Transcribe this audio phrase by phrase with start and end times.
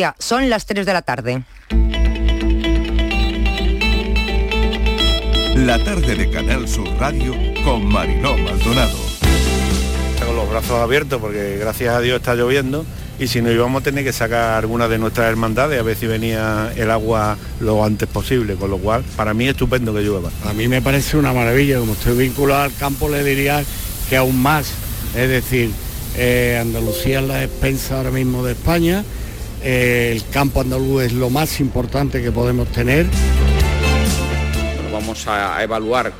[0.00, 1.42] Ya, son las 3 de la tarde.
[5.56, 8.96] La tarde de Canal Sur Radio con Mariló Maldonado.
[10.24, 12.86] Con los brazos abiertos porque gracias a Dios está lloviendo
[13.18, 16.06] y si no íbamos a tener que sacar alguna de nuestras hermandades a ver si
[16.06, 20.30] venía el agua lo antes posible, con lo cual para mí es estupendo que llueva.
[20.46, 23.62] A mí me parece una maravilla, como estoy vinculado al campo le diría
[24.08, 24.72] que aún más,
[25.14, 25.70] es decir,
[26.16, 29.04] eh, Andalucía es la despensa ahora mismo de España,
[29.62, 33.06] el campo andaluz es lo más importante que podemos tener.
[34.92, 36.12] Vamos a evaluar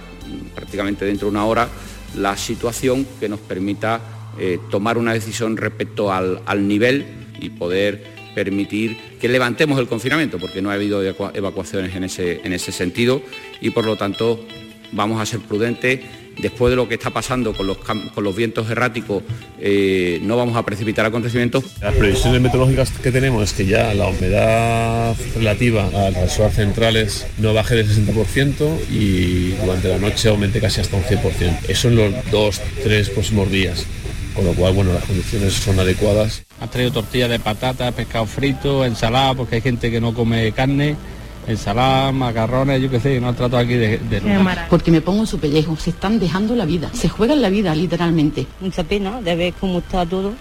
[0.54, 1.68] prácticamente dentro de una hora
[2.16, 4.00] la situación que nos permita
[4.38, 7.06] eh, tomar una decisión respecto al, nivel
[7.40, 12.52] y poder permitir que levantemos el confinamiento, porque no ha habido evacuaciones en ese, en
[12.52, 13.22] ese sentido
[13.60, 14.44] y por lo tanto
[14.92, 16.00] vamos a ser prudentes
[16.38, 19.22] después de lo que está pasando con los, con los vientos erráticos,
[19.58, 21.64] eh, no vamos a precipitar acontecimientos.
[21.80, 27.26] Las previsiones meteorológicas que tenemos es que ya la humedad relativa a las horas centrales
[27.38, 31.68] no baje del 60% y durante la noche aumente casi hasta un 100%.
[31.68, 33.86] Eso en los dos, tres próximos días.
[34.34, 36.44] Con lo cual, bueno, las condiciones son adecuadas.
[36.60, 40.96] Ha traído tortilla de patata, pescado frito, ensalada, porque hay gente que no come carne
[41.46, 44.22] ensalada, macarrones, yo qué sé, no ha tratado aquí de, de
[44.68, 47.74] Porque me pongo en su pellejo, se están dejando la vida, se juegan la vida
[47.74, 48.46] literalmente.
[48.60, 50.34] Mucha pena de ver cómo está todo,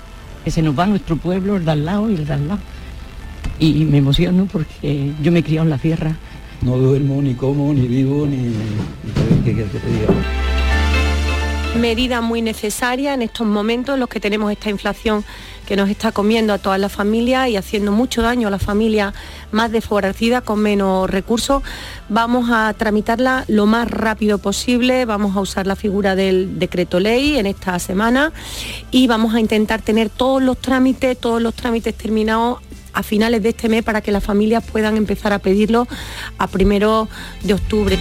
[0.44, 2.60] que se nos va nuestro pueblo, el de al lado y el de al lado.
[3.60, 6.16] Y me emociono porque yo me he criado en la tierra.
[6.62, 8.38] No duermo, ni como, ni vivo, ni...
[8.38, 8.54] ni
[9.44, 10.14] ¿qué, qué, qué te digo?
[11.76, 15.24] medida muy necesaria en estos momentos en los que tenemos esta inflación
[15.70, 19.14] que nos está comiendo a todas las familias y haciendo mucho daño a las familias
[19.52, 21.62] más desfavorecidas con menos recursos.
[22.10, 27.38] Vamos a tramitarla lo más rápido posible, vamos a usar la figura del decreto ley
[27.38, 28.34] en esta semana
[28.90, 32.58] y vamos a intentar tener todos los trámites, todos los trámites terminados
[32.94, 35.88] a finales de este mes para que las familias puedan empezar a pedirlo
[36.40, 37.08] a primero
[37.44, 37.96] de octubre.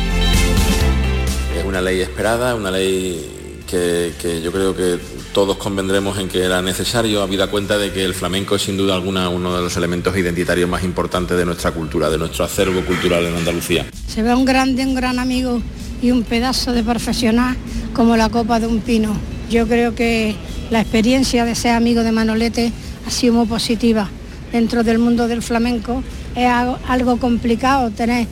[1.54, 6.60] Es una ley esperada, una ley que yo creo que todos convendremos en que era
[6.62, 10.16] necesario, habida cuenta de que el flamenco es sin duda alguna uno de los elementos
[10.16, 13.86] identitarios más importantes de nuestra cultura, de nuestro acervo cultural en Andalucía.
[14.08, 15.62] Se ve un grande, un gran amigo
[16.02, 17.56] y un pedazo de profesional
[17.94, 19.16] como la copa de un pino.
[19.48, 20.34] Yo creo que
[20.70, 22.72] la experiencia de ser amigo de Manolete
[23.06, 24.08] ha sido muy positiva.
[24.50, 26.02] Dentro del mundo del flamenco
[26.34, 26.48] es
[26.88, 28.26] algo complicado tener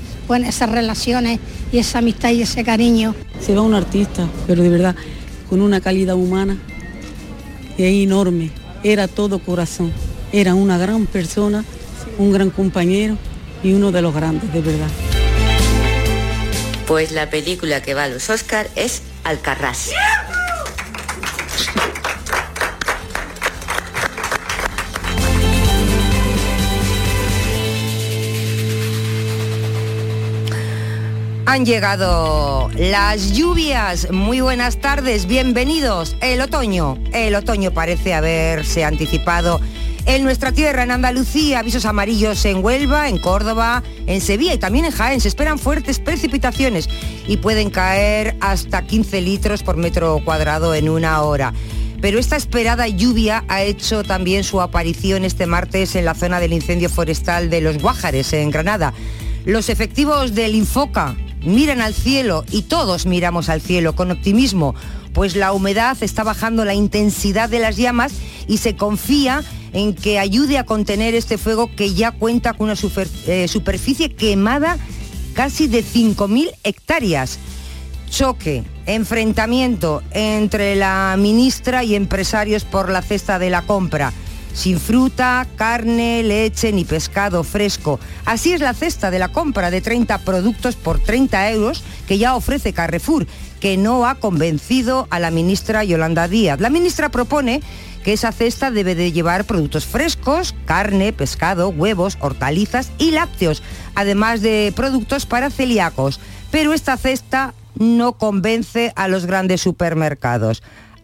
[0.44, 1.38] esas relaciones
[1.70, 3.14] y esa amistad y ese cariño.
[3.40, 4.96] Se va un artista, pero de verdad,
[5.48, 6.58] con una calidad humana
[7.78, 8.50] es enorme,
[8.82, 9.92] era todo corazón,
[10.32, 11.64] era una gran persona,
[12.18, 13.16] un gran compañero
[13.62, 14.88] y uno de los grandes, de verdad.
[16.86, 19.90] Pues la película que va a los Oscar es Alcarrás.
[31.48, 34.10] Han llegado las lluvias.
[34.10, 36.16] Muy buenas tardes, bienvenidos.
[36.20, 36.98] El otoño.
[37.12, 39.60] El otoño parece haberse anticipado
[40.06, 44.86] en nuestra tierra, en Andalucía, avisos amarillos en Huelva, en Córdoba, en Sevilla y también
[44.86, 45.20] en Jaén.
[45.20, 46.88] Se esperan fuertes precipitaciones
[47.28, 51.54] y pueden caer hasta 15 litros por metro cuadrado en una hora.
[52.00, 56.52] Pero esta esperada lluvia ha hecho también su aparición este martes en la zona del
[56.52, 58.92] incendio forestal de Los Guájares, en Granada.
[59.44, 64.74] Los efectivos del Infoca miran al cielo y todos miramos al cielo con optimismo,
[65.12, 68.12] pues la humedad está bajando la intensidad de las llamas
[68.46, 69.42] y se confía
[69.72, 72.78] en que ayude a contener este fuego que ya cuenta con una
[73.26, 74.78] eh, superficie quemada
[75.34, 77.38] casi de 5.000 hectáreas.
[78.10, 84.12] Choque, enfrentamiento entre la ministra y empresarios por la cesta de la compra
[84.56, 88.00] sin fruta, carne, leche ni pescado fresco.
[88.24, 92.34] Así es la cesta de la compra de 30 productos por 30 euros que ya
[92.34, 93.26] ofrece Carrefour,
[93.60, 96.58] que no ha convencido a la ministra Yolanda Díaz.
[96.58, 97.60] La ministra propone
[98.02, 103.62] que esa cesta debe de llevar productos frescos, carne, pescado, huevos, hortalizas y lácteos,
[103.94, 106.18] además de productos para celíacos.
[106.50, 110.62] Pero esta cesta no convence a los grandes supermercados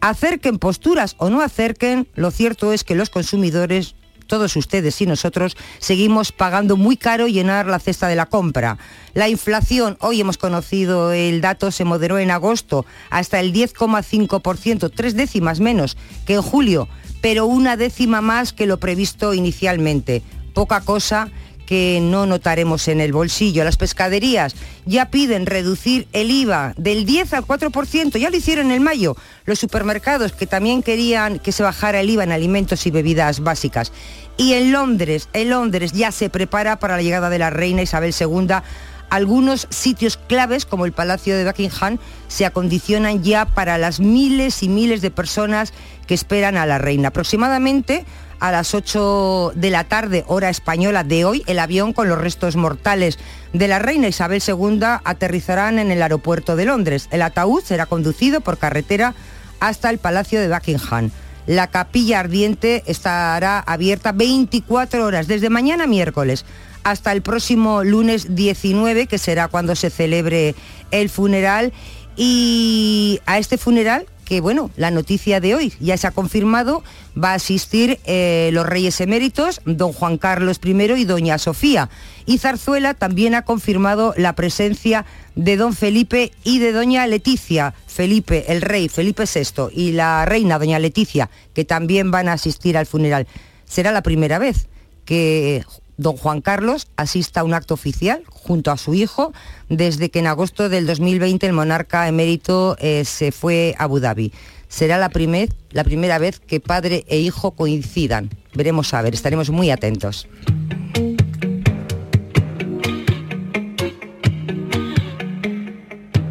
[0.09, 3.95] acerquen posturas o no acerquen, lo cierto es que los consumidores
[4.27, 8.77] todos ustedes y nosotros seguimos pagando muy caro llenar la cesta de la compra.
[9.13, 15.15] La inflación, hoy hemos conocido el dato, se moderó en agosto hasta el 10,5%, tres
[15.15, 16.89] décimas menos que en julio,
[17.21, 20.21] pero una décima más que lo previsto inicialmente.
[20.53, 21.31] Poca cosa
[21.65, 23.63] que no notaremos en el bolsillo.
[23.63, 24.55] Las pescaderías
[24.85, 29.15] ya piden reducir el IVA del 10 al 4%, ya lo hicieron en mayo.
[29.45, 33.91] Los supermercados que también querían que se bajara el IVA en alimentos y bebidas básicas.
[34.37, 38.13] Y en Londres, en Londres ya se prepara para la llegada de la reina Isabel
[38.19, 38.55] II.
[39.09, 44.69] Algunos sitios claves, como el Palacio de Buckingham, se acondicionan ya para las miles y
[44.69, 45.71] miles de personas
[46.07, 47.09] que esperan a la reina.
[47.09, 48.05] Aproximadamente
[48.43, 52.57] a las 8 de la tarde, hora española de hoy, el avión con los restos
[52.57, 53.17] mortales
[53.53, 57.07] de la reina Isabel II aterrizarán en el aeropuerto de Londres.
[57.11, 59.15] El ataúd será conducido por carretera
[59.61, 61.09] hasta el Palacio de Buckingham.
[61.47, 66.43] La capilla ardiente estará abierta 24 horas desde mañana miércoles
[66.83, 70.53] hasta el próximo lunes 19, que será cuando se celebre
[70.91, 71.71] el funeral.
[72.17, 76.83] Y a este funeral, que bueno, la noticia de hoy ya se ha confirmado,
[77.21, 81.89] va a asistir eh, los reyes eméritos, don Juan Carlos I y doña Sofía.
[82.25, 85.05] Y Zarzuela también ha confirmado la presencia
[85.35, 87.73] de don Felipe y de doña Leticia.
[87.87, 92.77] Felipe, el rey, Felipe VI, y la reina, doña Leticia, que también van a asistir
[92.77, 93.27] al funeral.
[93.65, 94.67] Será la primera vez
[95.05, 95.63] que
[95.97, 99.33] don Juan Carlos asista a un acto oficial junto a su hijo
[99.69, 104.33] desde que en agosto del 2020 el monarca emérito eh, se fue a Abu Dhabi.
[104.67, 105.11] Será la,
[105.71, 108.29] la primera vez que padre e hijo coincidan.
[108.55, 110.27] Veremos a ver, estaremos muy atentos.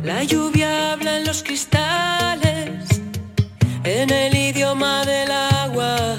[0.03, 3.01] La lluvia habla en los cristales,
[3.85, 6.19] en el idioma del agua.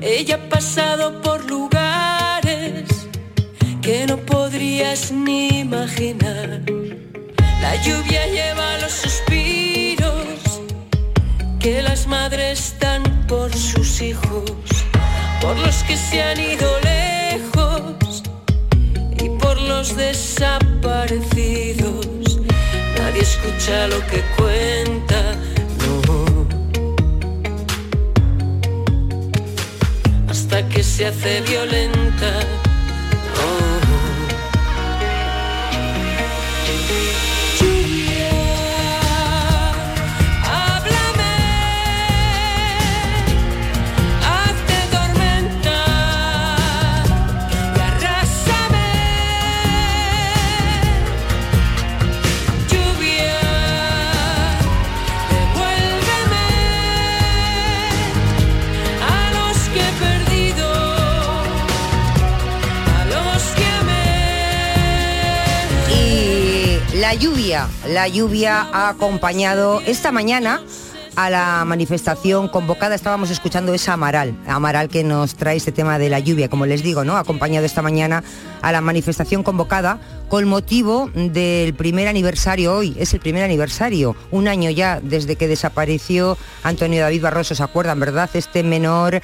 [0.00, 1.75] Ella ha pasado por lugares
[3.86, 6.60] que no podrías ni imaginar.
[7.62, 10.60] La lluvia lleva los suspiros
[11.60, 14.50] que las madres dan por sus hijos,
[15.40, 18.24] por los que se han ido lejos
[19.22, 22.40] y por los desaparecidos.
[22.98, 25.36] Nadie escucha lo que cuenta,
[25.78, 26.48] no.
[30.28, 32.40] Hasta que se hace violenta.
[67.06, 70.60] La lluvia, la lluvia ha acompañado esta mañana
[71.14, 72.96] a la manifestación convocada.
[72.96, 76.82] Estábamos escuchando esa Amaral, Amaral que nos trae este tema de la lluvia, como les
[76.82, 77.16] digo, ¿no?
[77.16, 78.24] Ha acompañado esta mañana
[78.60, 82.96] a la manifestación convocada con motivo del primer aniversario hoy.
[82.98, 88.00] Es el primer aniversario, un año ya desde que desapareció Antonio David Barroso, ¿se acuerdan,
[88.00, 88.28] verdad?
[88.34, 89.22] Este menor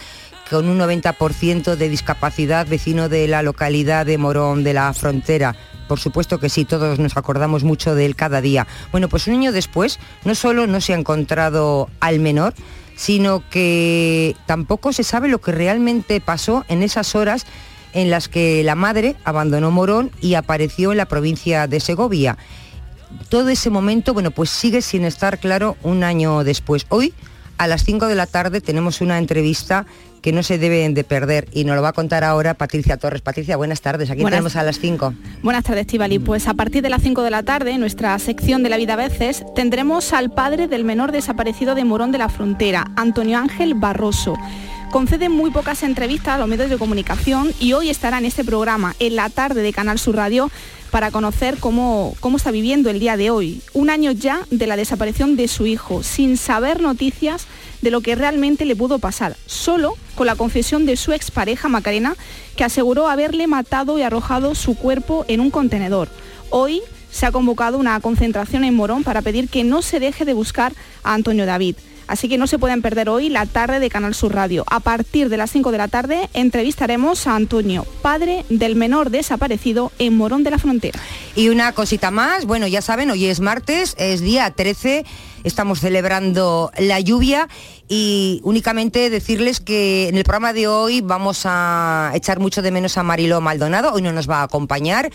[0.53, 5.57] con un 90% de discapacidad, vecino de la localidad de Morón de la Frontera.
[5.89, 8.67] Por supuesto que sí, todos nos acordamos mucho de él cada día.
[8.91, 12.53] Bueno, pues un año después, no solo no se ha encontrado al menor,
[12.97, 17.47] sino que tampoco se sabe lo que realmente pasó en esas horas
[17.95, 22.37] en las que la madre abandonó Morón y apareció en la provincia de Segovia.
[23.31, 26.85] Todo ese momento, bueno, pues sigue sin estar claro un año después.
[26.91, 27.15] Hoy,
[27.57, 29.87] a las 5 de la tarde, tenemos una entrevista
[30.23, 33.21] que no se deben de perder y nos lo va a contar ahora Patricia Torres.
[33.21, 34.09] Patricia, buenas tardes.
[34.09, 34.39] Aquí Buenas.
[34.39, 35.15] tenemos a las 5.
[35.43, 36.20] Buenas tardes, Estivali.
[36.20, 38.94] Pues a partir de las 5 de la tarde, en nuestra sección de la vida
[38.94, 43.75] a veces, tendremos al padre del menor desaparecido de Morón de la Frontera, Antonio Ángel
[43.75, 44.37] Barroso.
[44.93, 48.94] Concede muy pocas entrevistas a los medios de comunicación y hoy estará en este programa,
[49.01, 50.51] en la tarde de Canal Sur Radio,
[50.91, 53.63] para conocer cómo, cómo está viviendo el día de hoy.
[53.73, 57.46] Un año ya de la desaparición de su hijo, sin saber noticias
[57.82, 62.17] de lo que realmente le pudo pasar, solo con la confesión de su expareja Macarena,
[62.56, 66.08] que aseguró haberle matado y arrojado su cuerpo en un contenedor.
[66.48, 70.32] Hoy se ha convocado una concentración en Morón para pedir que no se deje de
[70.32, 70.72] buscar
[71.03, 71.77] a Antonio David.
[72.06, 74.65] Así que no se pueden perder hoy la tarde de Canal Sur Radio.
[74.69, 79.93] A partir de las 5 de la tarde entrevistaremos a Antonio, padre del menor desaparecido
[79.98, 81.01] en Morón de la Frontera.
[81.34, 85.05] Y una cosita más, bueno, ya saben, hoy es martes, es día 13,
[85.44, 87.49] estamos celebrando la lluvia
[87.89, 92.96] y únicamente decirles que en el programa de hoy vamos a echar mucho de menos
[92.99, 95.11] a Mariló Maldonado, hoy no nos va a acompañar.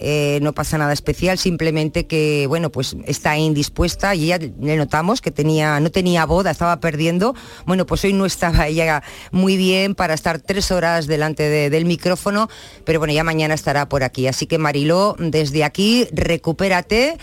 [0.00, 5.20] eh, no pasa nada especial, simplemente que bueno, pues está indispuesta y ya le notamos
[5.20, 7.34] que tenía, no tenía boda, estaba perdiendo.
[7.66, 11.84] Bueno, pues hoy no estaba ella muy bien para estar tres horas delante de- del
[11.84, 12.48] micrófono,
[12.84, 14.28] pero bueno, ya mañana estará por aquí.
[14.28, 17.18] Así que Mariló, desde aquí, recupérate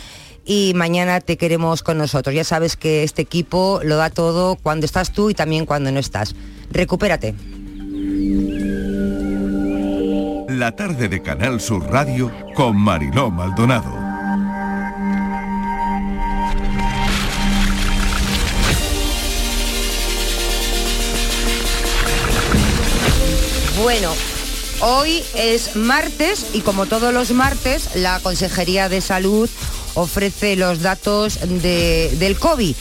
[0.45, 2.35] y mañana te queremos con nosotros.
[2.35, 5.99] Ya sabes que este equipo lo da todo cuando estás tú y también cuando no
[5.99, 6.35] estás.
[6.71, 7.33] Recupérate.
[10.47, 14.05] La tarde de Canal Sur Radio con Mariló Maldonado.
[23.81, 24.13] Bueno,
[24.87, 29.49] hoy es martes y como todos los martes, la Consejería de Salud
[29.95, 32.75] ofrece los datos de- del COVID.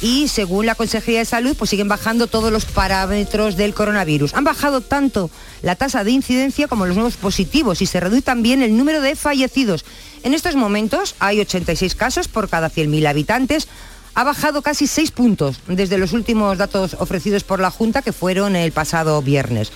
[0.00, 4.34] Y según la Consejería de Salud, pues siguen bajando todos los parámetros del coronavirus.
[4.34, 5.28] Han bajado tanto
[5.62, 9.16] la tasa de incidencia como los nuevos positivos y se reduce también el número de
[9.16, 9.84] fallecidos.
[10.22, 13.66] En estos momentos hay 86 casos por cada 100.000 habitantes.
[14.14, 18.54] Ha bajado casi 6 puntos desde los últimos datos ofrecidos por la Junta, que fueron
[18.54, 19.72] el pasado viernes.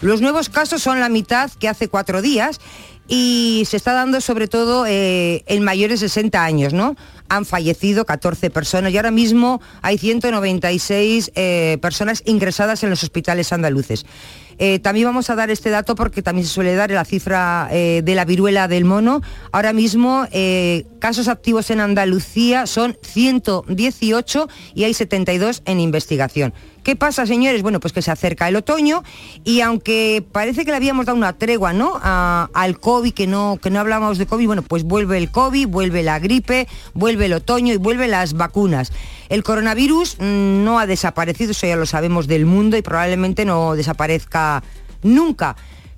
[0.00, 2.58] Los nuevos casos son la mitad que hace cuatro días
[3.06, 6.96] y se está dando sobre todo eh, en mayores de 60 años, ¿no?
[7.28, 13.52] Han fallecido 14 personas y ahora mismo hay 196 eh, personas ingresadas en los hospitales
[13.52, 14.06] andaluces.
[14.58, 18.02] Eh, también vamos a dar este dato porque también se suele dar la cifra eh,
[18.04, 19.22] de la viruela del mono.
[19.52, 26.52] Ahora mismo eh, casos activos en Andalucía son 118 y hay 72 en investigación.
[26.82, 27.62] ¿Qué pasa, señores?
[27.62, 29.02] Bueno, pues que se acerca el otoño
[29.44, 32.00] y aunque parece que le habíamos dado una tregua, ¿no?
[32.02, 36.02] Al COVID, que no, que no hablábamos de COVID, bueno, pues vuelve el COVID, vuelve
[36.02, 38.92] la gripe, vuelve el otoño y vuelven las vacunas.
[39.28, 43.76] El coronavirus mm, no ha desaparecido, eso ya lo sabemos del mundo y probablemente no
[43.76, 44.49] desaparezca
[45.02, 45.56] nunca.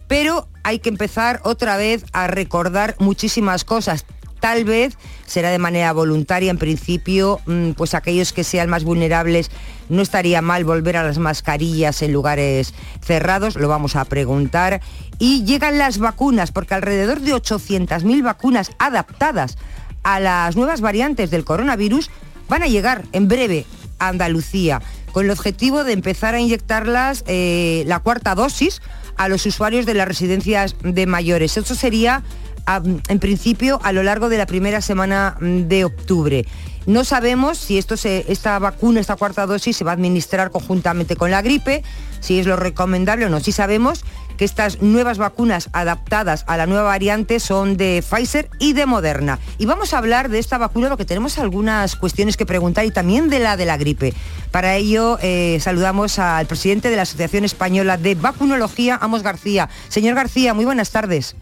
[0.08, 4.04] Pero hay que empezar otra vez a recordar muchísimas cosas.
[4.40, 9.50] Tal vez será de manera voluntaria, en principio, mm, pues aquellos que sean más vulnerables,
[9.88, 14.80] no estaría mal volver a las mascarillas en lugares cerrados, lo vamos a preguntar.
[15.20, 19.58] Y llegan las vacunas, porque alrededor de 800.000 vacunas adaptadas
[20.02, 22.10] a las nuevas variantes del coronavirus
[22.48, 23.64] van a llegar en breve
[23.98, 24.82] a Andalucía,
[25.12, 28.80] con el objetivo de empezar a inyectarlas eh, la cuarta dosis
[29.16, 31.56] a los usuarios de las residencias de mayores.
[31.56, 32.22] Eso sería
[32.66, 36.46] a- en principio a lo largo de la primera semana de octubre.
[36.86, 41.30] No sabemos si esto esta vacuna, esta cuarta dosis, se va a administrar conjuntamente con
[41.30, 41.84] la gripe,
[42.20, 43.38] si es lo recomendable o no.
[43.38, 44.04] Sí sabemos
[44.42, 49.38] que estas nuevas vacunas adaptadas a la nueva variante son de Pfizer y de Moderna.
[49.56, 53.28] Y vamos a hablar de esta vacuna porque tenemos algunas cuestiones que preguntar y también
[53.28, 54.14] de la de la gripe.
[54.50, 59.68] Para ello eh, saludamos al presidente de la Asociación Española de Vacunología, Amos García.
[59.86, 61.36] Señor García, muy buenas tardes.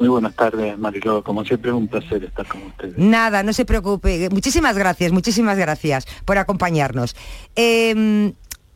[0.00, 1.22] Muy buenas tardes, Mariló.
[1.22, 2.98] Como siempre, es un placer estar con ustedes.
[2.98, 4.30] Nada, no se preocupe.
[4.30, 7.14] Muchísimas gracias, muchísimas gracias por acompañarnos.
[7.54, 8.32] Eh,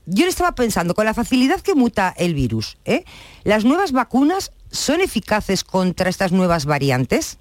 [0.06, 3.04] yo le estaba pensando, con la facilidad que muta el virus, ¿eh?
[3.44, 7.38] ¿las nuevas vacunas son eficaces contra estas nuevas variantes?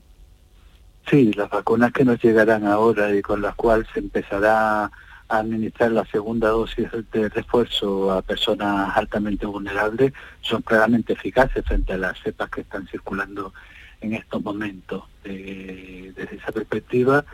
[1.10, 4.92] Sí, las vacunas que nos llegarán ahora y con las cuales se empezará a
[5.28, 11.98] administrar la segunda dosis de refuerzo a personas altamente vulnerables son claramente eficaces frente a
[11.98, 13.54] las cepas que están circulando
[14.02, 15.04] en estos momentos.
[15.24, 17.26] Desde esa perspectiva,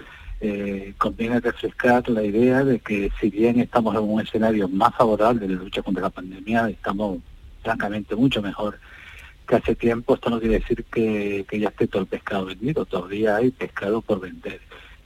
[0.43, 5.47] eh, conviene refrescar la idea de que si bien estamos en un escenario más favorable
[5.47, 7.19] de la lucha contra la pandemia, estamos
[7.61, 8.79] francamente mucho mejor
[9.47, 10.15] que hace tiempo.
[10.15, 14.01] Esto no quiere decir que, que ya esté todo el pescado vendido, todavía hay pescado
[14.01, 14.59] por vender.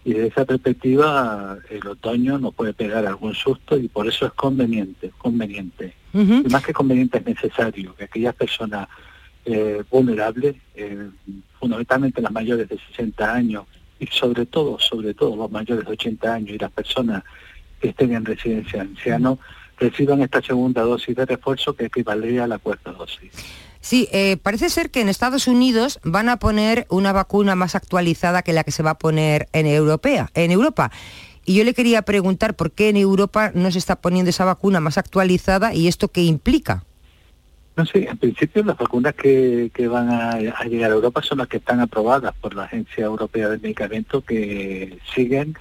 [0.05, 4.31] Y desde esa perspectiva, el otoño nos puede pegar algún susto y por eso es
[4.33, 5.95] conveniente, conveniente.
[6.13, 8.87] Y más que conveniente es necesario que aquellas personas
[9.43, 11.09] eh, vulnerables, eh,
[11.59, 13.65] fundamentalmente las mayores de 60 años
[13.99, 17.23] y sobre todo, sobre todo los mayores de 80 años y las personas
[17.79, 19.39] que estén en residencia de ancianos,
[19.77, 23.31] reciban esta segunda dosis de refuerzo que equivaldría a la cuarta dosis.
[23.81, 28.41] Sí, eh, parece ser que en Estados Unidos van a poner una vacuna más actualizada
[28.41, 30.91] que la que se va a poner en, europea, en Europa.
[31.45, 34.79] Y yo le quería preguntar por qué en Europa no se está poniendo esa vacuna
[34.79, 36.83] más actualizada y esto qué implica.
[37.77, 41.47] No sé, en principio las vacunas que, que van a, llegar a Europa son las
[41.49, 45.55] que están aprobadas por la Agencia Europea del Medicamento que siguen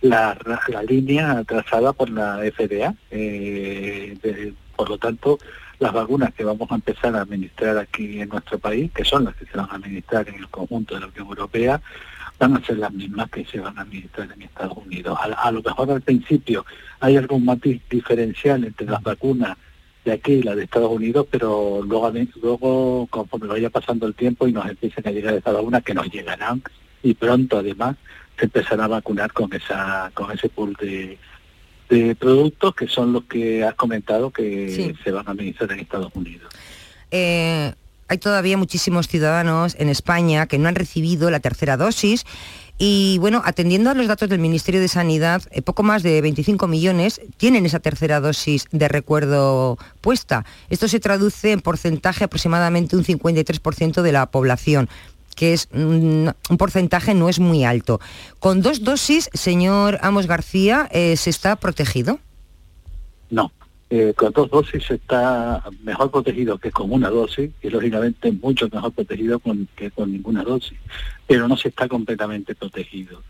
[0.00, 2.94] la, la línea trazada por la FDA.
[3.10, 5.38] Eh, de- por lo tanto,
[5.80, 9.34] las vacunas que vamos a empezar a administrar aquí en nuestro país, que son las
[9.34, 11.80] que se van a administrar en el conjunto de la Unión Europea,
[12.38, 15.18] van a ser las mismas que se van a administrar en Estados Unidos.
[15.20, 16.64] A, a lo mejor al principio
[17.00, 19.58] hay algún matiz diferencial entre las vacunas
[20.04, 24.46] de aquí y las de Estados Unidos, pero luego, luego conforme vaya pasando el tiempo
[24.48, 26.62] y nos empiecen a llegar estas vacunas, que nos llegarán,
[27.02, 27.96] y pronto además
[28.38, 31.18] se empezará a vacunar con esa con ese pool de,
[31.90, 34.94] de productos que son los que has comentado que Sí.
[35.02, 36.48] se van a administrar en Estados Unidos.
[37.10, 37.72] Eh,
[38.08, 42.24] hay todavía muchísimos ciudadanos en España que no han recibido la tercera dosis
[42.78, 46.68] Y bueno, atendiendo a los datos del Ministerio de Sanidad, eh, poco más de 25
[46.68, 50.44] millones tienen esa tercera dosis de recuerdo puesta.
[50.70, 54.88] Esto se traduce en porcentaje aproximadamente un 53% de la población
[55.34, 58.00] que es un, porcentaje no es muy alto.
[58.40, 62.18] Con dos dosis, señor Amos García, eh, ¿se está protegido?
[63.30, 63.52] No,
[63.90, 68.92] eh, con dos dosis está mejor protegido que con una dosis y lógicamente mucho mejor
[68.92, 69.40] protegido
[69.74, 70.78] que con ninguna dosis,
[71.26, 73.22] pero no se está completamente protegido.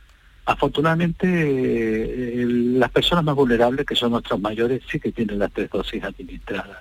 [0.47, 5.71] Afortunadamente, eh, las personas más vulnerables, que son nuestros mayores, sí que tienen las tres
[5.71, 6.79] dosis administradas.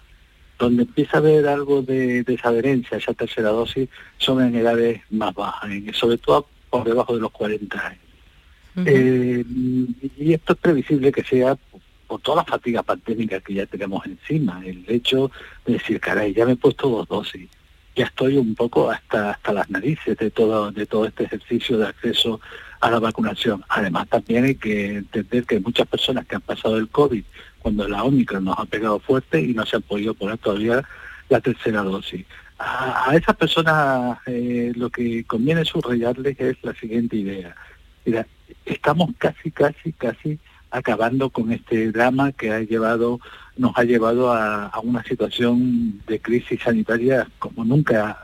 [0.57, 5.36] Donde empieza a haber algo de desadherencia a esa tercera dosis son en edades más
[5.36, 8.01] bajas, sobre todo por debajo de los 40 años.
[8.86, 9.43] Eh,
[10.17, 11.57] y esto es previsible que sea
[12.07, 15.31] por toda la fatiga pandémica que ya tenemos encima, el hecho
[15.65, 17.49] de decir, caray, ya me he puesto dos dosis,
[17.95, 21.87] ya estoy un poco hasta hasta las narices de todo de todo este ejercicio de
[21.87, 22.39] acceso
[22.79, 23.63] a la vacunación.
[23.69, 27.23] Además también hay que entender que hay muchas personas que han pasado el COVID
[27.59, 30.83] cuando la Omicron nos ha pegado fuerte y no se han podido poner todavía
[31.29, 32.25] la tercera dosis.
[32.59, 37.55] A, esas personas eh, lo que conviene subrayarles es la siguiente idea.
[38.05, 38.25] Mira,
[38.65, 40.39] estamos casi, casi, casi
[40.71, 43.19] acabando con este drama que ha llevado,
[43.55, 48.19] nos ha llevado a, una situación de crisis sanitaria como nunca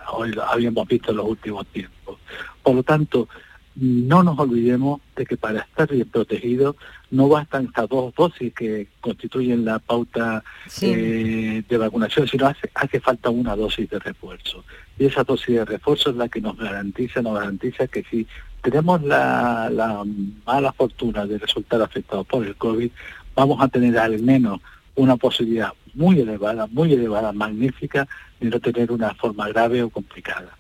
[0.49, 2.19] habíamos visto en los últimos tiempos.
[2.61, 3.27] Por lo tanto,
[3.75, 6.75] no nos olvidemos de que para estar bien protegidos
[7.09, 10.43] no bastan estas dos dosis que constituyen la pauta
[10.81, 14.63] eh, de vacunación, sino hace, hace falta una dosis de refuerzo.
[14.97, 18.27] Y esa dosis de refuerzo es la que nos garantiza, nos garantiza que si
[18.61, 20.03] tenemos la,
[20.45, 22.89] mala fortuna de resultar afectados por el COVID,
[23.35, 24.61] vamos a tener al menos
[24.95, 28.07] una posibilidad muy elevada, muy elevada, magnífica,
[28.39, 30.57] de no tener una forma grave o complicada.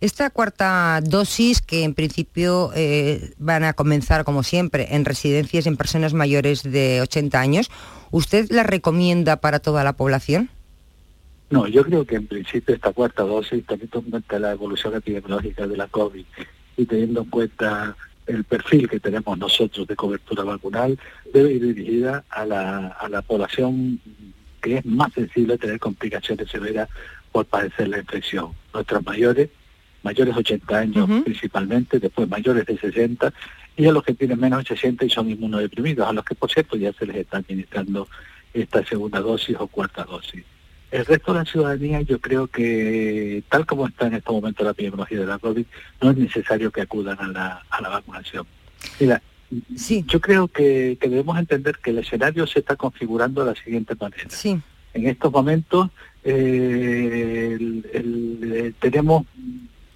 [0.00, 5.76] Esta cuarta dosis, que en principio eh, van a comenzar, como siempre, en residencias en
[5.76, 7.70] personas mayores de 80 años,
[8.10, 10.50] ¿usted la recomienda para toda la población?
[11.52, 15.66] No, yo creo que en principio esta cuarta dosis, teniendo en cuenta la evolución epidemiológica
[15.66, 16.24] de la COVID
[16.78, 17.94] y teniendo en cuenta
[18.26, 20.98] el perfil que tenemos nosotros de cobertura vacunal,
[21.30, 24.00] debe ir dirigida a la, a la población
[24.62, 26.88] que es más sensible a tener complicaciones severas
[27.30, 28.52] por padecer la infección.
[28.72, 29.50] Nuestros mayores,
[30.02, 33.30] mayores de 80 años principalmente, después mayores de 60,
[33.76, 36.50] y a los que tienen menos de 60 y son inmunodeprimidos, a los que por
[36.50, 38.08] cierto ya se les está administrando
[38.54, 40.44] esta segunda dosis o cuarta dosis.
[40.92, 44.72] El resto de la ciudadanía yo creo que, tal como está en este momento la
[44.72, 45.64] epidemiología de la COVID,
[46.02, 48.46] no es necesario que acudan a la, a la vacunación.
[49.00, 49.22] Mira,
[49.74, 50.04] sí.
[50.06, 54.28] yo creo que, debemos entender que el escenario se está configurando de la siguiente manera.
[54.28, 54.60] Sí.
[54.92, 55.88] En estos momentos
[56.24, 57.56] eh,
[57.94, 59.24] eh, tenemos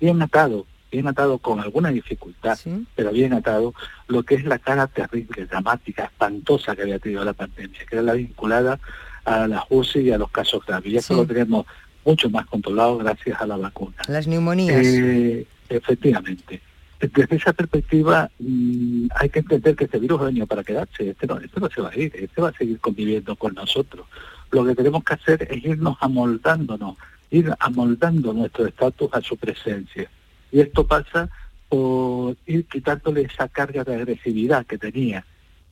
[0.01, 2.59] bien atado, bien atado con alguna dificultad,
[2.95, 3.75] pero bien atado,
[4.09, 8.03] lo que es la cara terrible, dramática, espantosa que había tenido la pandemia, que era
[8.03, 8.81] la vinculada
[9.27, 10.93] a las UCI y a los casos graves.
[10.93, 11.67] Y eso lo tenemos
[12.05, 13.97] mucho más controlado gracias a la vacuna.
[14.09, 14.87] Las neumonías.
[14.87, 16.63] Eh, efectivamente.
[16.99, 21.27] Desde esa perspectiva mm, hay que entender que este virus ha venido para quedarse, este
[21.27, 24.07] no, este no se va a ir, este va a seguir conviviendo con nosotros.
[24.51, 26.97] Lo que tenemos que hacer es irnos amoldándonos,
[27.31, 30.09] ir amoldando nuestro estatus a su presencia.
[30.53, 31.29] Y esto pasa
[31.69, 35.27] por ir quitándole esa carga de agresividad que tenía,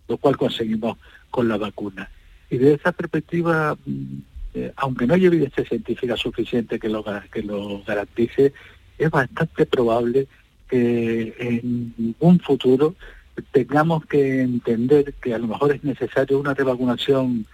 [0.09, 0.99] lo cual conseguimos
[1.31, 2.11] con la vacuna.
[2.50, 4.18] Y de esa perspectiva, mm,
[4.54, 8.52] eh, aunque no haya evidencia científica suficiente que lo, que lo garantice,
[8.98, 10.28] es bastante probable
[10.68, 12.94] que en un futuro
[13.52, 17.46] tengamos que entender que a lo mejor es necesario una revacunación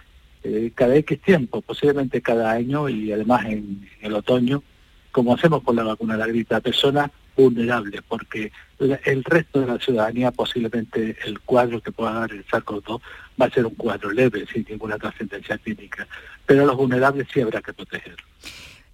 [0.43, 4.63] eh, cada X tiempo, posiblemente cada año y además en, el otoño,
[5.11, 6.55] como hacemos con la vacuna de la gripe.
[6.55, 12.31] A personas vulnerables, porque el resto de la ciudadanía posiblemente el cuadro que pueda dar
[12.31, 13.01] el SARS-CoV-2
[13.39, 16.07] va a ser un cuadro leve, sin ninguna trascendencia clínica,
[16.45, 18.25] pero los vulnerables sí habrá que protegerlos.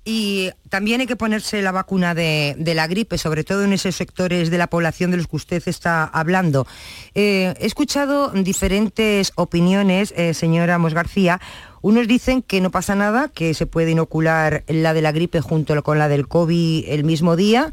[0.10, 4.50] Y también hay que ponerse la vacuna de, la gripe, sobre todo en esos sectores
[4.50, 6.66] de la población de los que usted está hablando.
[7.14, 11.42] Eh, he escuchado diferentes opiniones, eh, señora Mos García.
[11.82, 15.84] Unos dicen que no pasa nada, que se puede inocular la de la gripe junto
[15.84, 17.70] con la del COVID el mismo día.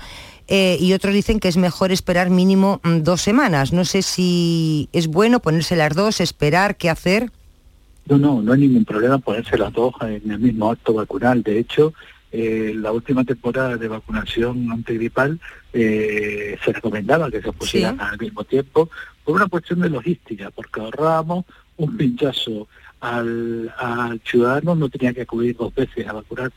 [0.49, 3.73] Eh, y otros dicen que es mejor esperar mínimo mm, dos semanas.
[3.73, 7.31] No sé si es bueno ponerse las dos, esperar, qué hacer.
[8.07, 11.44] No, no, no hay ningún problema ponerse las dos en el mismo acto vacunal.
[11.44, 11.94] De hecho,
[12.37, 15.38] eh, la última temporada de vacunación antigripal
[15.73, 18.90] eh, se recomendaba que se pusieran al mismo tiempo
[19.23, 21.44] por una cuestión de logística, porque ahorrábamos
[21.77, 22.66] un pinchazo
[22.99, 26.57] al, al ciudadano, no tenía que acudir dos veces a vacunarse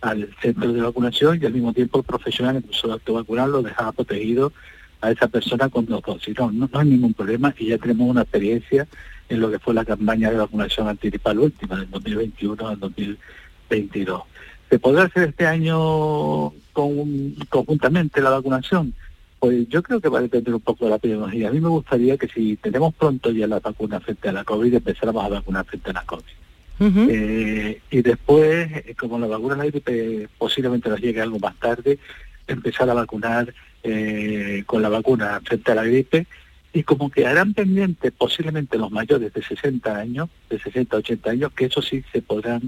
[0.00, 3.60] al centro de vacunación y al mismo tiempo el profesional en su acto vacunal lo
[3.60, 4.54] dejaba protegido
[5.02, 6.38] a esa persona con dos dosis.
[6.38, 8.88] No, no, hay ningún problema y ya tenemos una experiencia
[9.28, 14.22] en lo que fue la campaña de vacunación antiripal última del 2021 al 2022.
[14.68, 18.94] ¿Se podrá hacer este año con, conjuntamente la vacunación?
[19.38, 21.48] Pues yo creo que va a depender un poco de la epidemiología.
[21.48, 24.74] A mí me gustaría que si tenemos pronto ya la vacuna frente a la COVID,
[24.74, 26.24] empezáramos a vacunar frente a la COVID.
[26.80, 31.56] Eh, y después, eh, como la vacuna de la gripe posiblemente nos llegue algo más
[31.56, 31.98] tarde,
[32.46, 33.52] empezar a vacunar
[33.82, 36.26] eh, con la vacuna frente a la gripe
[36.72, 41.52] y como quedarán pendientes posiblemente los mayores de 60 años, de 60 a 80 años,
[41.52, 42.62] que eso sí se podrán,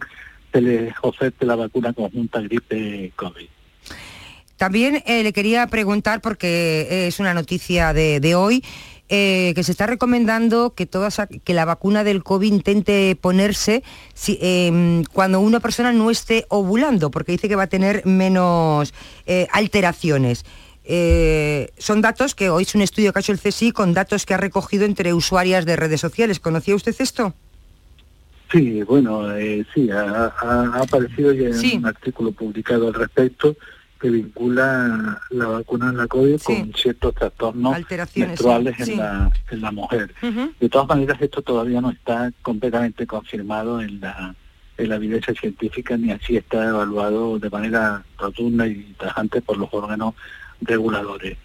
[0.52, 3.48] se la vacuna conjunta gripe COVID.
[4.56, 8.62] También le quería preguntar, porque es una noticia de hoy,
[9.12, 13.82] eh, que se está recomendando que, todas, que la vacuna del COVID intente ponerse
[14.28, 18.94] em, cuando una persona no esté ovulando, porque dice que va a tener menos
[19.26, 20.44] eh, alteraciones.
[20.84, 24.26] Eh, son datos que hoy es un estudio que ha hecho el CSI con datos
[24.26, 26.38] que ha recogido entre usuarias de redes sociales.
[26.38, 27.34] ¿Conocía usted esto?
[28.50, 29.28] Sí, bueno,
[29.74, 30.26] sí, ha,
[30.80, 33.56] aparecido ya un artículo publicado al respecto
[34.00, 37.76] que vincula la vacuna en la COVID con ciertos trastornos
[38.16, 40.14] menstruales en, la, en la mujer.
[40.58, 44.34] De todas maneras, esto todavía no está completamente confirmado en la,
[44.78, 49.68] en la evidencia científica, ni así está evaluado de manera rotunda y tajante por los
[49.72, 50.14] órganos
[50.62, 51.36] reguladores.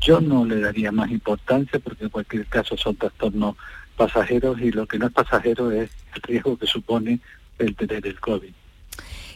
[0.00, 3.56] Yo no le daría más importancia porque en cualquier caso son trastornos
[3.96, 7.20] pasajeros y lo que no es pasajero es el riesgo que supone
[7.58, 8.52] el tener el COVID.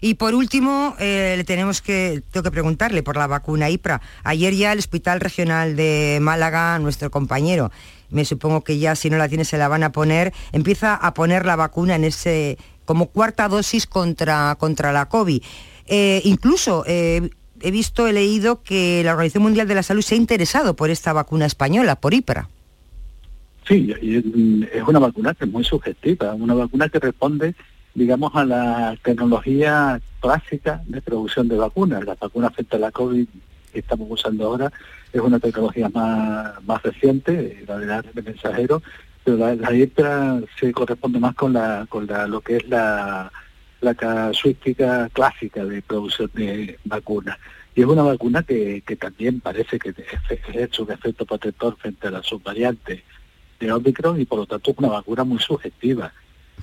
[0.02, 4.00] Y por último, eh, le tenemos que, tengo que preguntarle por la vacuna IPRA.
[4.24, 7.70] Ayer ya el Hospital Regional de Málaga, nuestro compañero,
[8.08, 11.12] me supongo que ya si no la tiene se la van a poner, empieza a
[11.12, 15.42] poner la vacuna en ese como cuarta dosis contra, contra la COVID.
[15.86, 20.14] Eh, incluso eh, he visto, he leído que la Organización Mundial de la Salud se
[20.14, 22.48] ha interesado por esta vacuna española, por IPRA.
[23.66, 23.94] Sí,
[24.72, 27.54] es una vacuna que es muy subjetiva, una vacuna que responde
[27.94, 32.04] digamos, a la tecnología clásica de producción de vacunas.
[32.04, 33.26] La vacuna frente a la COVID
[33.72, 34.72] que estamos usando ahora
[35.12, 38.82] es una tecnología más, más reciente, la de la de mensajero,
[39.24, 39.70] pero la, la
[40.58, 43.30] se corresponde más con la con la, lo que es la,
[43.80, 47.38] la casuística clásica de producción de vacunas.
[47.74, 49.94] Y es una vacuna que, que también parece que
[50.54, 53.04] es un efecto protector frente a la subvariante
[53.60, 56.12] de Omicron y por lo tanto es una vacuna muy subjetiva.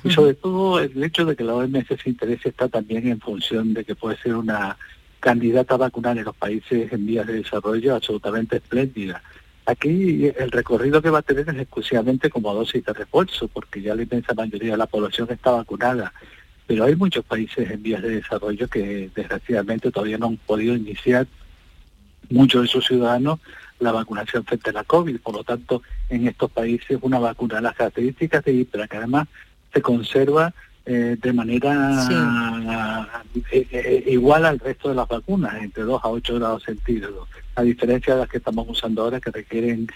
[0.04, 3.74] Y sobre todo el hecho de que la OMS se interese está también en función
[3.74, 4.78] de que puede ser una
[5.20, 9.22] candidata a vacunar en los países en vías de desarrollo absolutamente espléndida.
[9.66, 13.96] Aquí el recorrido que va a tener es exclusivamente como dosis de refuerzo, porque ya
[13.96, 16.14] la inmensa mayoría de la población está vacunada.
[16.68, 21.28] Pero hay muchos países en vías de desarrollo que desgraciadamente todavía no han podido iniciar
[22.30, 23.40] muchos de sus ciudadanos
[23.80, 25.20] la vacunación frente a la COVID.
[25.20, 29.28] Por lo tanto, en estos países una vacuna, las características de IPRA, que además
[29.74, 30.54] se conserva
[30.90, 32.08] eh, de manera
[33.52, 37.64] eh, eh, igual al resto de las vacunas, entre 2 a 8 grados centígrados, a
[37.64, 39.88] diferencia de las que estamos usando ahora que requieren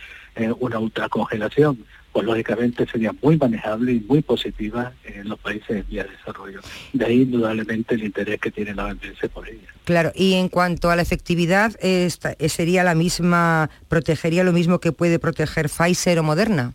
[0.59, 6.03] una ultracongelación, pues lógicamente sería muy manejable y muy positiva en los países en vía
[6.03, 6.59] de desarrollo.
[6.93, 9.67] De ahí indudablemente el interés que tiene la OMS por ella.
[9.85, 14.91] Claro, y en cuanto a la efectividad, esta, ¿sería la misma, protegería lo mismo que
[14.91, 16.73] puede proteger Pfizer o Moderna?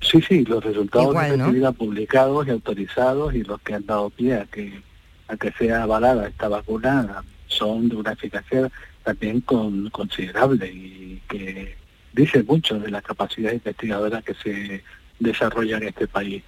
[0.00, 4.34] Sí, sí, los resultados de efectividad publicados y autorizados y los que han dado pie
[4.34, 4.80] a que,
[5.26, 8.70] a que sea avalada esta vacuna son de una eficacia
[9.02, 11.76] también con, considerable y que
[12.16, 14.82] dice mucho de la capacidad investigadora que se
[15.20, 16.42] desarrolla en este país.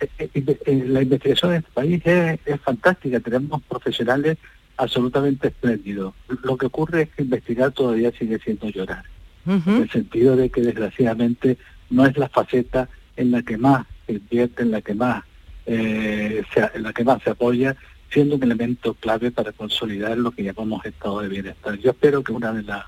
[0.00, 4.36] Eh, eh, eh, la investigación en este país es, fantástica, tenemos profesionales
[4.76, 6.14] absolutamente espléndidos.
[6.42, 9.04] Lo que ocurre es que investigar todavía sigue siendo llorar,
[9.46, 11.56] en el sentido de que desgraciadamente
[11.88, 15.22] no es la faceta en la que más se invierte, en la que más,
[15.66, 17.76] eh, se, en la que más se apoya,
[18.10, 21.78] siendo un elemento clave para consolidar lo que llamamos estado de bienestar.
[21.78, 22.84] Yo espero que una de, las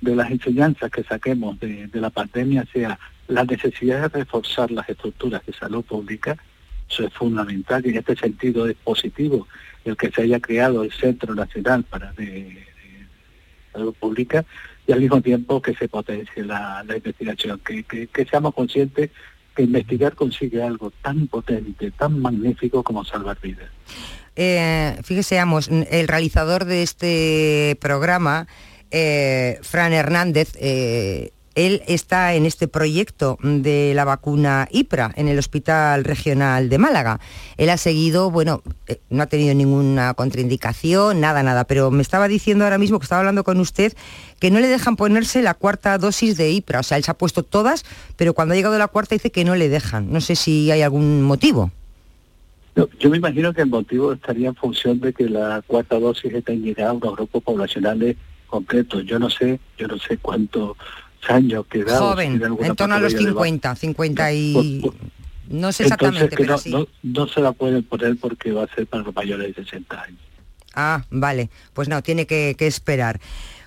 [0.00, 5.44] de las enseñanzas que saquemos de, la pandemia sea la necesidad de reforzar las estructuras
[5.46, 6.36] de salud pública,
[6.88, 9.48] eso es fundamental y en este sentido es positivo
[9.84, 12.64] el que se haya creado el Centro Nacional para de,
[13.72, 14.42] Salud Pública
[14.86, 19.10] y al mismo tiempo que se potencie la, investigación, que, que, seamos conscientes
[19.54, 23.68] que investigar consigue algo tan potente, tan magnífico como salvar vidas.
[24.34, 25.38] Eh, fíjese,
[25.90, 28.46] el realizador de este programa,
[28.90, 35.38] eh, Fran Hernández, eh, él está en este proyecto de la vacuna IPRA en el
[35.38, 37.18] Hospital Regional de Málaga.
[37.56, 42.28] Él ha seguido, bueno, eh, no ha tenido ninguna contraindicación, nada, nada, pero me estaba
[42.28, 43.94] diciendo ahora mismo que estaba hablando con usted
[44.38, 46.80] que no le dejan ponerse la cuarta dosis de IPRA.
[46.80, 49.46] O sea, él se ha puesto todas, pero cuando ha llegado la cuarta dice que
[49.46, 50.12] no le dejan.
[50.12, 51.70] No sé si hay algún motivo.
[53.00, 56.52] yo me imagino que el motivo estaría en función de que la cuarta dosis está
[56.52, 59.04] llegada a unos grupos poblacionales concretos.
[59.04, 60.76] Yo no sé, yo no sé cuántos
[61.28, 61.98] años queda.
[61.98, 64.82] Joven, en torno a los 50, 50 y...
[65.48, 66.70] No sé exactamente, que pero no, sí.
[66.70, 70.02] no, no se la pueden poner porque va a ser para los mayores de 60
[70.02, 70.20] años.
[70.74, 71.50] Ah, vale.
[71.72, 73.20] Pues no, tiene que, que esperar.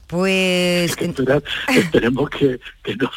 [0.09, 1.43] Pues Esperar-
[1.75, 3.11] esperemos que, que no,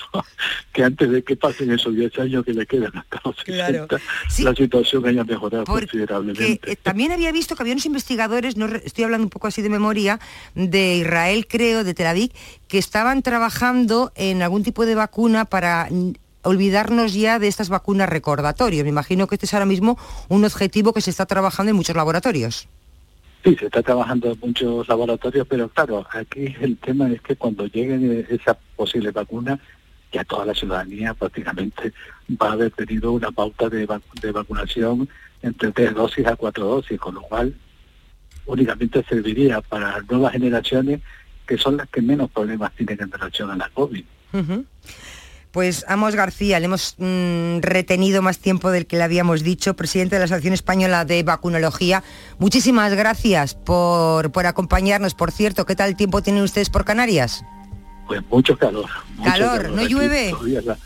[0.74, 3.96] que antes de que pasen esos 10 años que le quedan hasta los 60,
[4.44, 6.70] la situación haya mejorado considerablemente.
[6.72, 9.70] eh, también había visto que había unos investigadores, no estoy hablando un poco así de
[9.70, 10.20] memoria,
[10.54, 12.30] de Israel creo, de Tel Aviv,
[12.68, 15.88] que estaban trabajando en algún tipo de vacuna para
[16.42, 18.82] olvidarnos ya de estas vacunas recordatorios.
[18.84, 19.96] Me imagino que este es ahora mismo
[20.28, 22.68] un objetivo que se está trabajando en muchos laboratorios.
[23.44, 27.66] Sí, se está trabajando en muchos laboratorios, pero claro, aquí el tema es que cuando
[27.66, 29.58] lleguen esa posible vacuna,
[30.12, 31.92] ya toda la ciudadanía prácticamente
[32.40, 35.08] va a haber tenido una pauta de, vac- de vacunación
[35.42, 37.54] entre tres dosis a cuatro dosis, con lo cual
[38.46, 41.00] únicamente serviría para nuevas generaciones
[41.46, 44.04] que son las que menos problemas tienen en relación a la COVID.
[45.52, 50.14] Pues Amos García, le hemos mm, retenido más tiempo del que le habíamos dicho, presidente
[50.16, 52.02] de la Asociación Española de Vacunología.
[52.38, 55.14] Muchísimas gracias por, por acompañarnos.
[55.14, 57.44] Por cierto, ¿qué tal tiempo tienen ustedes por Canarias?
[58.06, 58.88] Pues mucho calor.
[59.16, 60.34] mucho Calor, ¿no Aquí llueve?
[60.64, 60.78] la-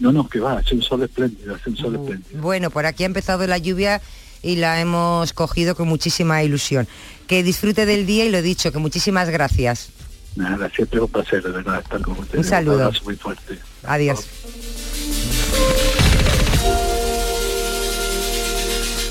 [0.00, 2.40] No, no, que va, hace un sol espléndido, hace un sol espléndido.
[2.40, 4.00] Bueno, por aquí ha empezado la lluvia
[4.42, 6.88] y la hemos cogido con muchísima ilusión.
[7.26, 9.90] Que disfrute del día y lo dicho, que muchísimas gracias.
[10.36, 12.44] Nada, siempre es un placer, de verdad, estar con ustedes.
[12.44, 12.84] Un saludo.
[12.84, 13.58] abrazo muy fuerte.
[13.84, 14.26] Adiós.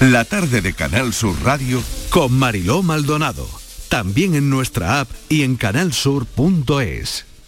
[0.01, 3.47] La tarde de Canal Sur Radio con Mariló Maldonado.
[3.87, 7.25] También en nuestra app y en canalsur.es.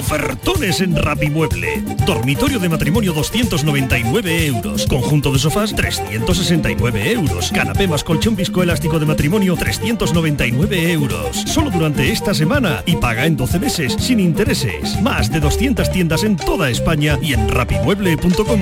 [0.00, 1.82] Ofertones en Rapimueble.
[2.06, 4.86] Dormitorio de matrimonio 299 euros.
[4.86, 7.50] Conjunto de sofás 369 euros.
[7.52, 11.36] Canapé más colchón viscoelástico de matrimonio 399 euros.
[11.36, 14.98] Solo durante esta semana y paga en 12 meses sin intereses.
[15.02, 18.60] Más de 200 tiendas en toda España y en rapimueble.com.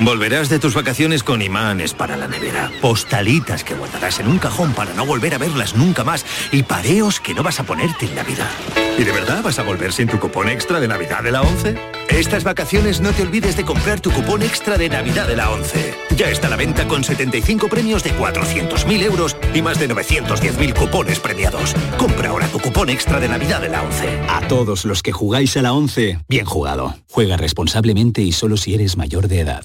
[0.00, 4.72] Volverás de tus vacaciones con imanes para la nevera, postalitas que guardarás en un cajón
[4.72, 8.14] para no volver a verlas nunca más y pareos que no vas a ponerte en
[8.14, 8.50] Navidad.
[8.96, 11.74] ¿Y de verdad vas a volver sin tu cupón extra de Navidad de la 11?
[12.10, 15.94] Estas vacaciones no te olvides de comprar tu cupón extra de Navidad de la 11.
[16.16, 20.74] Ya está a la venta con 75 premios de 400.000 euros y más de 910.000
[20.74, 21.74] cupones premiados.
[21.96, 24.20] Compra ahora tu cupón extra de Navidad de la 11.
[24.28, 26.96] A todos los que jugáis a la 11, bien jugado.
[27.10, 29.64] Juega responsablemente y solo si eres mayor de edad.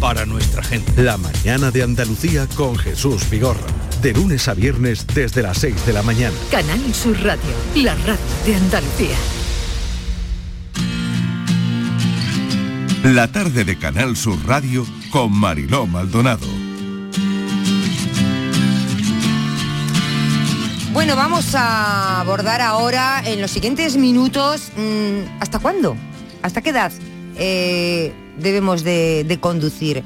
[0.00, 1.02] para nuestra gente.
[1.02, 3.66] La mañana de Andalucía con Jesús Vigorra.
[4.00, 6.34] De lunes a viernes desde las 6 de la mañana.
[6.50, 9.16] Canal Sur Radio, la radio de Andalucía.
[13.04, 16.46] La tarde de Canal Sur Radio con Mariló Maldonado.
[20.92, 25.96] Bueno, vamos a abordar ahora en los siguientes minutos mm, hasta cuándo,
[26.42, 26.92] hasta qué edad
[27.36, 30.02] eh, debemos de, conducir.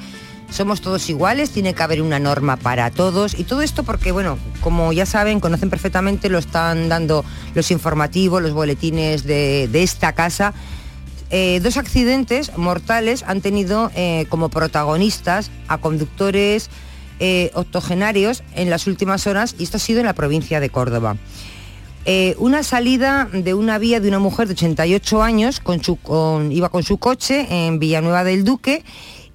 [0.50, 4.38] Somos todos iguales, tiene que haber una norma para todos y todo esto porque, bueno,
[4.60, 10.12] como ya saben, conocen perfectamente, lo están dando los informativos, los boletines de, de esta
[10.12, 10.54] casa.
[11.30, 16.70] Eh, dos accidentes mortales han tenido eh, como protagonistas a conductores
[17.18, 21.16] eh, octogenarios en las últimas horas y esto ha sido en la provincia de Córdoba.
[22.06, 25.62] Eh, una salida de una vía de una mujer de 88 años,
[26.50, 28.84] iba con su coche en Villanueva del Duque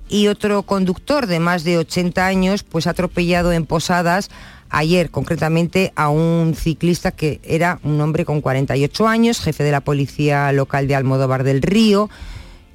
[0.08, 4.30] y otro conductor de más de 80 años pues atropellado en Posadas
[4.70, 9.82] ayer concretamente a un ciclista que era un hombre con 48 años, jefe de la
[9.82, 12.10] policía local de Almodóvar del Río.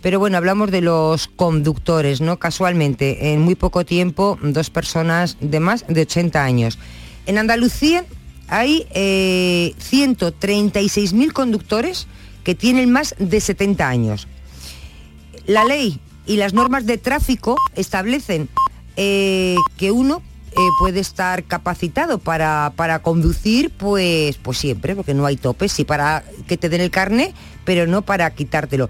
[0.02, 2.38] Pero bueno, hablamos de los conductores, ¿no?
[2.38, 6.78] Casualmente, en muy poco tiempo, dos personas de más de 80 años.
[7.26, 8.04] En Andalucía
[8.48, 12.06] hay eh, 136.000 conductores
[12.42, 14.28] que tienen más de 70 años.
[15.46, 18.48] La ley y las normas de tráfico establecen
[18.96, 25.26] eh, que uno eh, puede estar capacitado para, para conducir, pues, pues siempre, porque no
[25.26, 28.88] hay topes, sí para que te den el carné, pero no para quitártelo.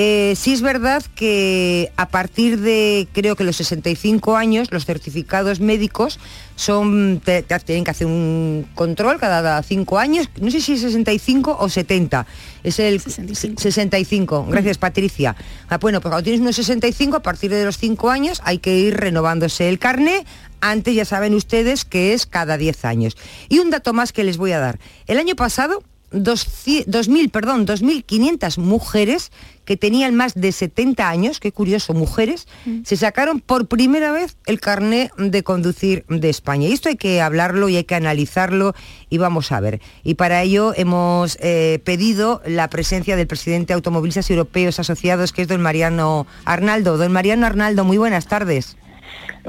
[0.00, 5.58] Eh, sí es verdad que a partir de creo que los 65 años los certificados
[5.58, 6.20] médicos
[6.54, 10.82] son te- te tienen que hacer un control cada 5 años, no sé si es
[10.82, 12.26] 65 o 70.
[12.62, 14.46] Es el 65.
[14.48, 15.34] Gracias Patricia.
[15.68, 18.78] Ah, bueno, pues cuando tienes unos 65 a partir de los 5 años hay que
[18.78, 20.24] ir renovándose el carné.
[20.60, 23.16] Antes ya saben ustedes que es cada 10 años.
[23.48, 24.78] Y un dato más que les voy a dar.
[25.08, 29.30] El año pasado 2.000, perdón, 2.500 mujeres
[29.64, 32.48] que tenían más de 70 años, qué curioso, mujeres,
[32.84, 36.68] se sacaron por primera vez el carné de conducir de España.
[36.68, 38.74] Y esto hay que hablarlo y hay que analizarlo
[39.10, 39.82] y vamos a ver.
[40.04, 45.42] Y para ello hemos eh, pedido la presencia del presidente de Automovilistas Europeos Asociados, que
[45.42, 46.96] es don Mariano Arnaldo.
[46.96, 48.78] Don Mariano Arnaldo, muy buenas tardes.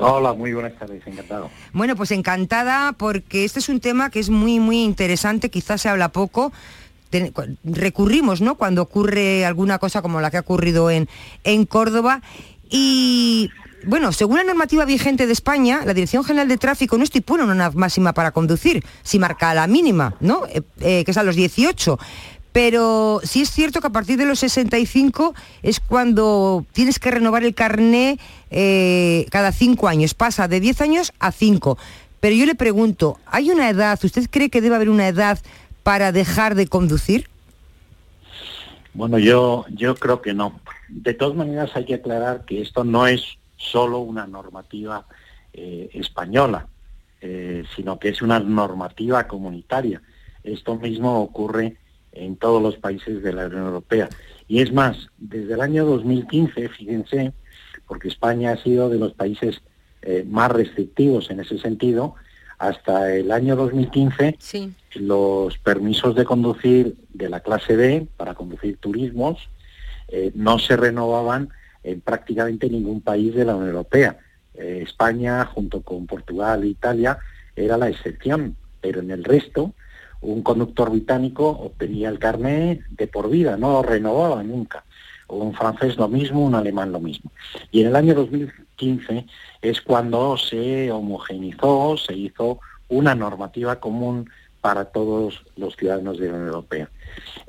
[0.01, 1.49] Hola, muy buenas tardes, encantado.
[1.73, 5.89] Bueno, pues encantada porque este es un tema que es muy, muy interesante, quizás se
[5.89, 6.51] habla poco.
[7.63, 8.55] Recurrimos, ¿no?
[8.55, 11.09] Cuando ocurre alguna cosa como la que ha ocurrido en,
[11.43, 12.21] en Córdoba.
[12.69, 13.49] Y
[13.85, 17.71] bueno, según la normativa vigente de España, la Dirección General de Tráfico no estipula una
[17.71, 20.45] máxima para conducir, si marca la mínima, ¿no?
[20.47, 21.97] Eh, eh, que es a los 18.
[22.51, 27.43] Pero sí es cierto que a partir de los 65 es cuando tienes que renovar
[27.43, 30.13] el carné eh, cada cinco años.
[30.13, 31.77] Pasa de 10 años a 5.
[32.19, 35.39] Pero yo le pregunto, ¿hay una edad, usted cree que debe haber una edad
[35.83, 37.29] para dejar de conducir?
[38.93, 40.59] Bueno, yo, yo creo que no.
[40.89, 45.05] De todas maneras hay que aclarar que esto no es solo una normativa
[45.53, 46.67] eh, española,
[47.21, 50.01] eh, sino que es una normativa comunitaria.
[50.43, 51.77] Esto mismo ocurre
[52.11, 54.09] en todos los países de la Unión Europea.
[54.47, 57.33] Y es más, desde el año 2015, fíjense,
[57.87, 59.61] porque España ha sido de los países
[60.01, 62.15] eh, más restrictivos en ese sentido,
[62.57, 64.73] hasta el año 2015 Sí.
[64.95, 69.37] los permisos de conducir de la clase B para conducir turismos
[70.09, 71.49] eh, no se renovaban
[71.83, 74.17] en prácticamente ningún país de la Unión Europea.
[74.55, 77.19] Eh, España, junto con Portugal e Italia,
[77.55, 79.73] era la excepción, pero en el resto,
[80.21, 84.83] un conductor británico obtenía el carné de por vida, no lo renovaba nunca.
[85.27, 87.31] Un francés lo mismo, un alemán lo mismo.
[87.71, 89.25] Y en el año 2015
[89.61, 94.29] es cuando se homogenizó, se hizo una normativa común
[94.61, 96.89] para todos los ciudadanos de la Unión Europea.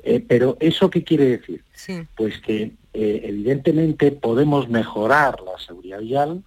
[0.03, 1.63] Eh, pero ¿eso qué quiere decir?
[1.73, 2.05] Sí.
[2.15, 6.43] Pues que eh, evidentemente podemos mejorar la seguridad vial.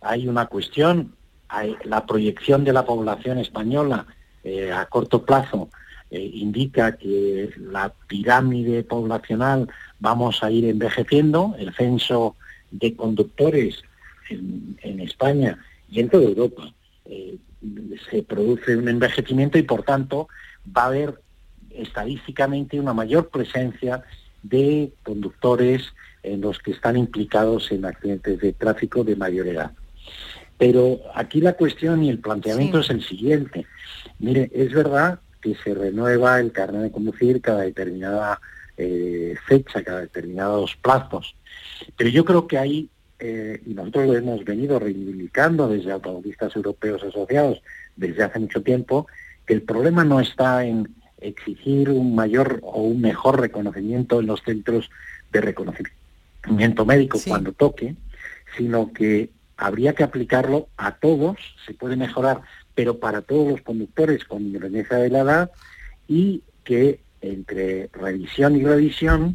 [0.00, 1.14] Hay una cuestión,
[1.48, 4.06] hay la proyección de la población española
[4.48, 5.68] eh, a corto plazo
[6.10, 9.68] eh, indica que la pirámide poblacional
[10.00, 12.34] vamos a ir envejeciendo, el censo
[12.70, 13.82] de conductores
[14.30, 15.58] en, España
[15.90, 16.72] y en toda Europa
[17.04, 17.36] eh,
[18.10, 20.28] se produce un envejecimiento y por tanto
[20.74, 21.20] va a haber
[21.70, 24.02] estadísticamente una mayor presencia
[24.42, 29.72] de conductores en los que están implicados en accidentes de tráfico de mayor edad.
[30.58, 32.86] Pero aquí la cuestión y el planteamiento Sí.
[32.86, 33.66] es el siguiente.
[34.18, 38.40] Mire, es verdad que se renueva el carnet de conducir cada determinada
[38.76, 41.34] eh, fecha, cada determinados plazos.
[41.96, 47.02] Pero yo creo que hay, eh, y nosotros lo hemos venido reivindicando desde automovilistas europeos
[47.02, 47.60] asociados
[47.96, 49.06] desde hace mucho tiempo,
[49.46, 54.42] que el problema no está en exigir un mayor o un mejor reconocimiento en los
[54.42, 54.88] centros
[55.32, 57.96] de reconocimiento médico cuando toque,
[58.56, 62.40] sino que habría que aplicarlo a todos, se puede mejorar,
[62.74, 65.50] pero para todos los conductores con independencia de la edad
[66.06, 69.34] y que entre revisión y revisión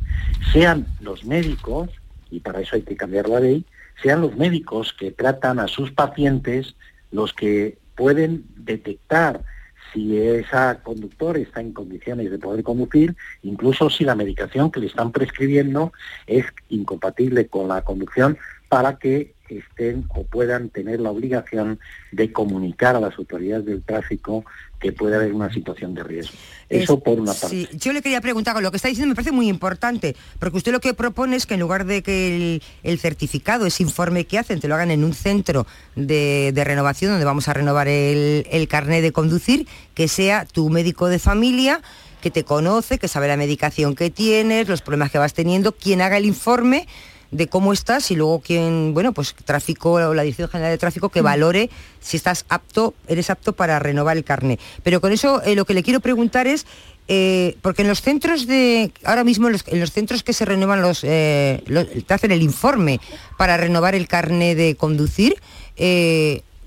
[0.53, 1.89] sean los médicos,
[2.31, 3.65] y para eso hay que cambiar la ley,
[4.01, 6.75] sean los médicos que tratan a sus pacientes
[7.11, 9.43] los que pueden detectar
[9.91, 14.87] si esa conductor está en condiciones de poder conducir, incluso si la medicación que le
[14.87, 15.93] están prescribiendo
[16.25, 18.37] es incompatible con la conducción
[18.69, 21.79] para que estén o puedan tener la obligación
[22.11, 24.45] de comunicar a las autoridades del tráfico
[24.79, 26.33] que puede haber una situación de riesgo.
[26.69, 27.49] Eso por una parte.
[27.49, 30.57] Sí, yo le quería preguntar, con lo que está diciendo me parece muy importante, porque
[30.57, 34.25] usted lo que propone es que en lugar de que el, el certificado, ese informe
[34.25, 35.65] que hacen, te lo hagan en un centro
[35.95, 40.69] de, de renovación donde vamos a renovar el, el carnet de conducir, que sea tu
[40.69, 41.81] médico de familia
[42.21, 46.01] que te conoce, que sabe la medicación que tienes, los problemas que vas teniendo, quien
[46.01, 46.87] haga el informe
[47.33, 51.09] de cómo estás y luego quien, bueno, pues tráfico o la Dirección General de Tráfico
[51.09, 51.69] que valore
[51.99, 54.59] si estás apto, eres apto para renovar el carnet.
[54.83, 56.65] Pero con eso eh, lo que le quiero preguntar es,
[57.07, 60.45] eh, porque en los centros de, ahora mismo en los, en los centros que se
[60.45, 62.99] renuevan los, eh, los- te hacen el informe
[63.37, 65.35] para renovar el carnet de conducir,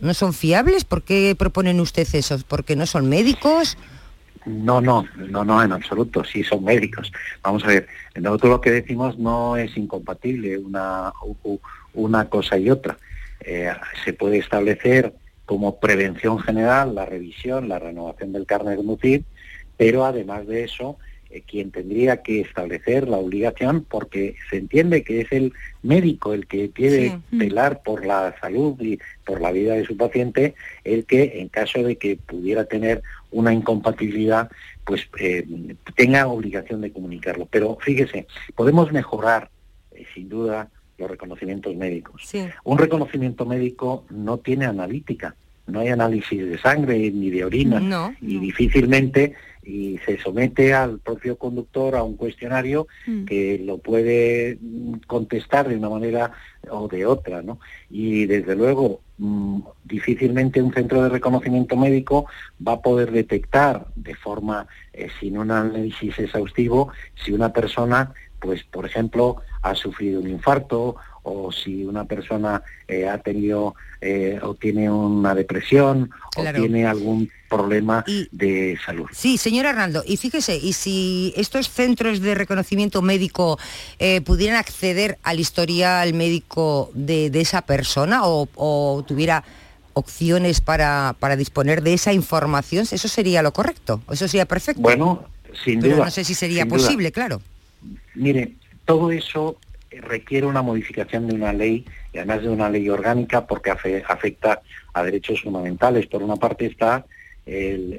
[0.01, 0.85] ¿no son fiables?
[0.85, 2.39] ¿Por qué proponen ustedes eso?
[2.47, 3.79] ¿Porque no son médicos?
[4.47, 7.13] No, no, no, no, en absoluto, sí son médicos.
[7.43, 11.13] Vamos a ver, nosotros lo que decimos no es incompatible una,
[11.95, 12.97] una cosa y otra.
[13.41, 13.71] Eh,
[14.05, 15.13] se puede establecer
[15.45, 19.25] como prevención general la revisión, la renovación del carnet de conducir,
[19.77, 20.97] pero además de eso,
[21.31, 26.47] eh, quien tendría que establecer la obligación, porque se entiende que es el médico el
[26.47, 27.17] que quiere Sí.
[27.33, 31.83] velar por la salud y por la vida de su paciente, el que en caso
[31.83, 33.03] de que pudiera tener
[33.37, 34.51] una incompatibilidad,
[34.85, 35.47] pues eh,
[35.95, 37.47] tenga obligación de comunicarlo.
[37.47, 39.51] Pero fíjese, podemos mejorar,
[39.93, 42.23] eh, sin duda, los reconocimientos médicos.
[42.25, 42.49] Sí.
[42.65, 47.81] Un reconocimiento médico no tiene analítica, no hay análisis de sangre ni de orina.
[47.81, 49.35] No, y difícilmente
[49.67, 52.87] y se somete al propio conductor a un cuestionario
[53.27, 56.31] que lo puede mm, contestar de una manera
[56.71, 57.59] o de otra, ¿no?
[57.91, 62.27] Y desde luego mm, difícilmente un centro de reconocimiento médico
[62.67, 66.91] va a poder detectar de forma eh, sin un análisis exhaustivo
[67.25, 70.97] si una persona pues por ejemplo ha sufrido un infarto
[71.29, 76.59] o si una persona eh, ha tenido eh, o tiene una depresión Claro.
[76.59, 79.07] o tiene algún problema de salud.
[79.13, 83.59] Sí, señor Arnaldo, y fíjese, y si estos centros de reconocimiento médico
[83.99, 89.43] eh, pudieran acceder al historial médico de, de esa persona o, o tuviera
[89.95, 94.03] opciones para, para disponer de esa información, ¿eso sería lo correcto?
[94.11, 94.83] ¿Eso sería perfecto?
[94.83, 95.25] Bueno,
[95.65, 96.05] sin Pero duda.
[96.05, 96.77] no sé si sería duda.
[96.77, 97.41] posible, claro.
[98.15, 98.53] Mire,
[98.85, 99.57] todo eso
[99.91, 104.63] requiere una modificación de una ley, y además de una ley orgánica, porque afe- afecta
[104.93, 106.07] a derechos fundamentales.
[106.07, 107.05] Por una parte está
[107.45, 107.99] el,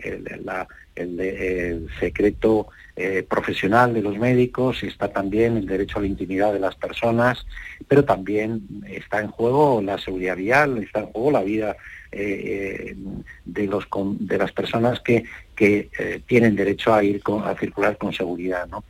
[0.95, 6.59] el secreto eh, profesional de los médicos, está también el derecho a la intimidad de
[6.59, 7.45] las personas,
[7.87, 11.77] pero también está en juego la seguridad vial, está en juego la vida
[12.11, 12.95] eh,
[13.45, 13.67] de,
[14.37, 15.23] las personas que,
[15.59, 18.67] eh, tienen derecho a ir a circular con seguridad.
[18.67, 18.83] ¿no?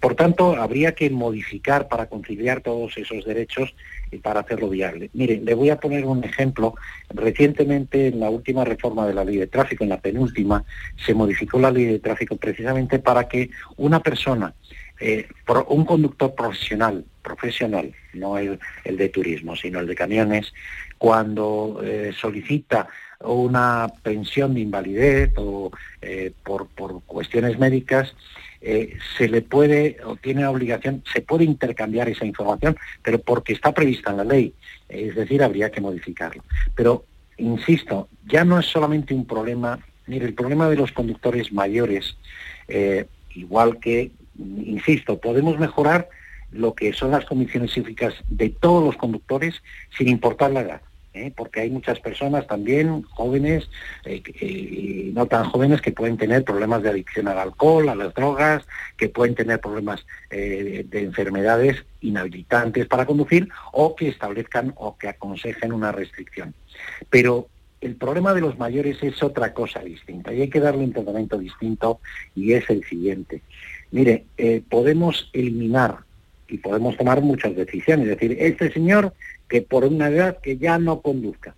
[0.00, 3.74] Por tanto, habría que modificar para conciliar todos esos derechos
[4.10, 5.10] y para hacerlo viable.
[5.14, 6.74] Mire, le voy a poner un ejemplo.
[7.08, 10.64] Recientemente, en la última reforma de la ley de tráfico, en la penúltima,
[11.04, 14.54] se modificó la ley de tráfico precisamente para que una persona,
[15.00, 15.26] eh,
[15.68, 20.52] un conductor profesional, profesional, no el de turismo, sino el de camiones,
[21.02, 22.86] cuando eh, solicita
[23.18, 26.68] una pensión de invalidez o eh, por,
[27.06, 28.14] cuestiones médicas,
[28.60, 33.72] eh, se le puede o tiene obligación, se puede intercambiar esa información, pero porque está
[33.72, 34.54] prevista en la ley,
[34.88, 36.44] es decir, habría que modificarlo.
[36.76, 37.04] Pero,
[37.36, 42.16] insisto, ya no es solamente un problema, mire, el problema de los conductores mayores,
[43.34, 46.08] igual que, insisto, podemos mejorar
[46.52, 49.60] lo que son las condiciones psíquicas de todos los conductores
[49.98, 50.82] sin importar la edad.
[51.14, 51.32] ¿Eh?
[51.34, 53.68] porque hay muchas personas también jóvenes
[54.04, 58.14] eh, y no tan jóvenes que pueden tener problemas de adicción al alcohol, a las
[58.14, 64.96] drogas, que pueden tener problemas eh, de enfermedades inhabilitantes para conducir o que establezcan o
[64.96, 66.54] que aconsejen una restricción.
[67.10, 67.48] Pero
[67.80, 71.38] el problema de los mayores es otra cosa distinta y hay que darle un tratamiento
[71.38, 72.00] distinto
[72.34, 73.42] y es el siguiente.
[73.90, 75.98] Mire, eh, podemos eliminar
[76.48, 79.12] y podemos tomar muchas decisiones, es decir, este señor
[79.52, 81.54] que por una edad que ya no conduzca.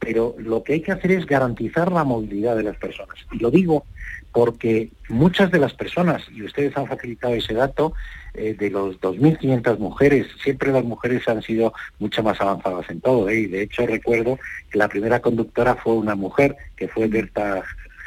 [0.00, 3.14] Pero lo que hay que hacer es garantizar la movilidad de las personas.
[3.30, 3.84] Y lo digo
[4.32, 7.92] porque muchas de las personas, y ustedes han facilitado ese dato,
[8.34, 13.28] eh, de los 2.500 mujeres, siempre las mujeres han sido mucho más avanzadas en todo.
[13.28, 13.38] ¿eh?
[13.38, 17.62] Y de hecho recuerdo que la primera conductora fue una mujer, que fue Berta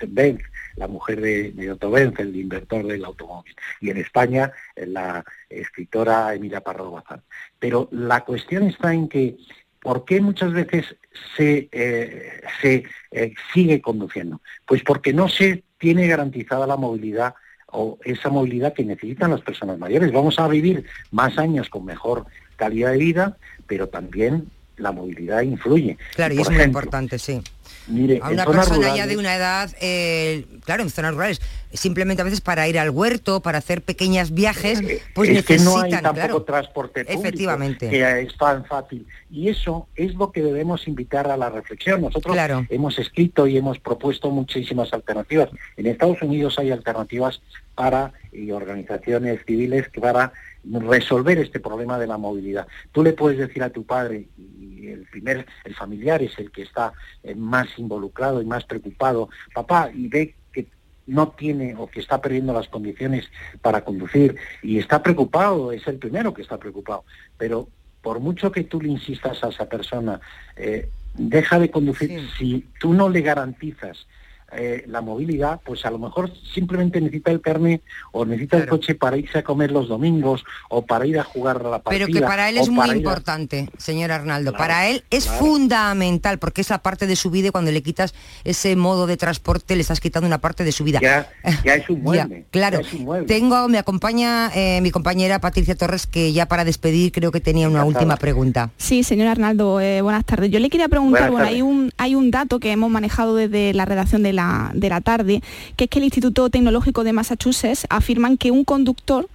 [0.09, 0.41] Benz,
[0.76, 3.55] la mujer de, de Otto Benz, el inventor del automóvil.
[3.80, 7.22] Y en España, eh, la escritora Emilia Pardo Bazán.
[7.59, 9.38] Pero la cuestión está en que,
[9.82, 10.95] ¿por qué muchas veces
[11.36, 14.41] se, eh, se eh, sigue conduciendo?
[14.65, 17.36] Pues porque no se tiene garantizada la movilidad
[17.67, 20.11] o esa movilidad que necesitan las personas mayores.
[20.11, 22.26] Vamos a vivir más años con mejor
[22.57, 24.51] calidad de vida, pero también
[24.82, 25.97] la movilidad influye.
[26.15, 27.41] Claro, y, es muy importante, sí.
[27.88, 31.41] Mire, A una persona ya de una edad, eh, claro, en zonas rurales,
[31.73, 34.82] simplemente a veces para ir al huerto, para hacer pequeños viajes,
[35.15, 36.43] pues es que no hay tampoco claro.
[36.43, 37.89] transporte público Efectivamente.
[37.89, 39.05] que es tan fácil.
[39.32, 42.01] Y eso es lo que debemos invitar a la reflexión.
[42.01, 42.65] Nosotros Claro.
[42.69, 45.49] hemos escrito y hemos propuesto muchísimas alternativas.
[45.75, 47.41] En Estados Unidos hay alternativas
[47.75, 50.32] para y organizaciones civiles que para
[50.64, 52.68] resolver este problema de la movilidad.
[52.91, 56.64] Tú le puedes decir a tu padre y el primer el familiar es el que
[56.64, 56.93] está
[57.24, 60.68] eh, más involucrado y más preocupado, papá, y ve que
[61.07, 63.30] no tiene o que está perdiendo las condiciones
[63.62, 67.03] para conducir y está preocupado, es el primero que está preocupado,
[67.38, 67.68] pero
[68.01, 70.20] por mucho que tú le insistas a esa persona,
[70.55, 74.07] eh, deja de conducir, si tú no le garantizas
[74.54, 77.82] eh, la movilidad, pues a lo mejor simplemente necesita el carnet
[78.12, 81.58] o necesita el coche para irse a comer los domingos o para ir a jugar
[81.58, 82.06] a la partida.
[82.06, 84.52] Pero que para él es muy ir a- importante, señor Arnaldo.
[84.52, 85.39] Claro, para él es claro.
[85.39, 89.76] fundamental, porque esa parte de su vida, y cuando le quitas ese modo de transporte,
[89.76, 90.99] le estás quitando una parte de su vida.
[91.02, 91.30] Ya,
[91.66, 92.45] ya es un Ya, mueble.
[92.52, 92.82] claro.
[92.82, 93.28] ya es un mueble.
[93.28, 97.70] Tengo, me acompaña eh, mi compañera Patricia Torres, que ya para despedir creo que tenía
[97.70, 98.72] una última pregunta.
[98.78, 100.52] Sí, señor Arnaldo, eh, buenas tardes.
[100.52, 101.56] Yo le quería preguntar, Buenas bueno, tardes.
[101.56, 104.40] hay un, hay un dato que hemos manejado desde la redacción de la,
[104.73, 105.41] de la tarde,
[105.75, 109.27] que es que el Instituto Tecnológico de Massachusetts afirman que un conductor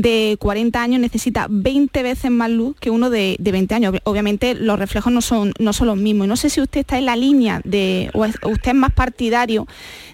[0.00, 3.94] de 40 años necesita 20 veces más luz que uno de, de 20 años.
[3.94, 6.26] Ob- Obviamente los reflejos no son, no son los mismos.
[6.26, 8.92] Y No sé si usted está en la línea de, o, es- usted es más
[8.92, 9.66] partidario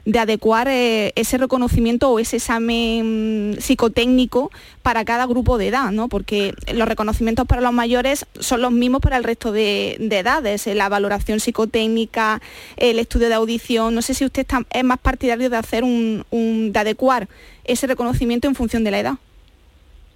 [0.06, 4.50] de adecuar eh, ese reconocimiento o ese examen mm, psicotécnico
[4.82, 6.08] para cada grupo de edad, ¿no?
[6.08, 10.66] Porque los reconocimientos para los mayores son los mismos para el resto de, de edades,
[10.66, 12.40] eh, la valoración psicotécnica,
[12.78, 13.94] el estudio de audición.
[13.94, 16.24] No sé si usted está- es más partidario de hacer un-
[16.72, 17.28] de adecuar
[17.64, 19.14] ese reconocimiento en función de la edad.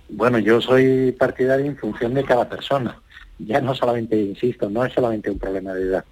[0.08, 3.00] Bueno, yo soy partidario en función de cada persona.
[3.38, 6.04] Ya no solamente, insisto, no es solamente un problema de edad.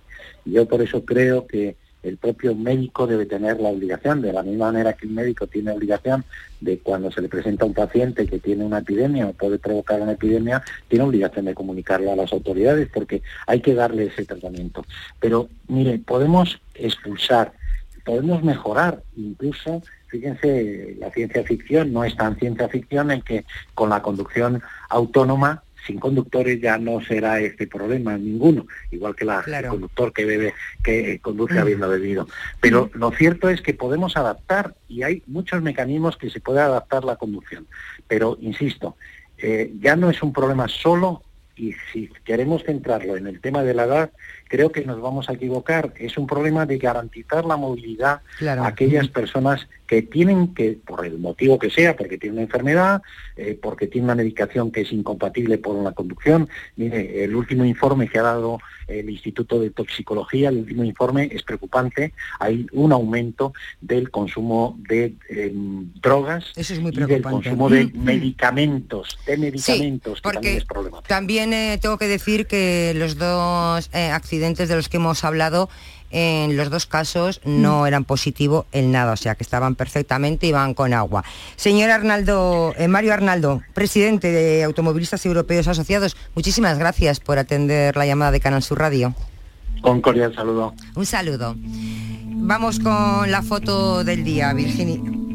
[0.45, 4.67] Yo por eso creo que el propio médico debe tener la obligación, de la misma
[4.67, 6.25] manera que un médico tiene obligación
[6.61, 10.01] de cuando se le presenta a un paciente que tiene una epidemia o puede provocar
[10.01, 14.85] una epidemia, tiene obligación de comunicarlo a las autoridades porque hay que darle ese tratamiento.
[15.19, 17.53] Pero mire, podemos expulsar,
[18.07, 23.45] podemos mejorar incluso fíjense, la ciencia ficción no es tan ciencia ficción en que
[23.75, 29.45] con la conducción autónoma, sin conductores ya no será este problema ninguno, igual que la,
[29.47, 32.27] el conductor que bebe, que conduce habiendo bebido.
[32.61, 37.05] Pero lo cierto es que podemos adaptar y hay muchos mecanismos que se puede adaptar
[37.05, 37.67] la conducción.
[38.09, 38.97] Pero insisto,
[39.39, 41.23] eh, ya no es un problema solo
[41.57, 44.11] y si queremos centrarlo en el tema de la edad,
[44.49, 45.93] creo que nos vamos a equivocar.
[45.97, 48.65] Es un problema de garantizar la movilidad Claro.
[48.65, 53.03] a aquellas personas que tienen que, por el motivo que sea, porque tienen una enfermedad,
[53.37, 56.49] eh, porque tienen una medicación que es incompatible por una conducción.
[56.77, 61.43] Mire, el último informe que ha dado el Instituto de Toxicología, el último informe es
[61.43, 62.13] preocupante.
[62.39, 67.87] Hay un aumento del consumo de em, drogas Eso es muy y del consumo de
[67.95, 71.03] medicamentos, de medicamentos, que porque también es problema.
[71.03, 75.71] También eh, tengo que decir que los dos eh, accidentes de los que hemos hablado,
[76.11, 80.51] en los dos casos no eran positivos en nada, o sea que estaban perfectamente y
[80.51, 81.25] iban con agua.
[81.57, 88.05] Señor Arnaldo, eh, Mario Arnaldo, presidente de Automovilistas Europeos Asociados, muchísimas gracias por atender la
[88.05, 89.15] llamada de Canal Sur Radio.
[89.81, 90.75] Con cordial saludo.
[90.95, 91.57] Un saludo.
[91.59, 95.26] Vamos con la foto del día, Virginia.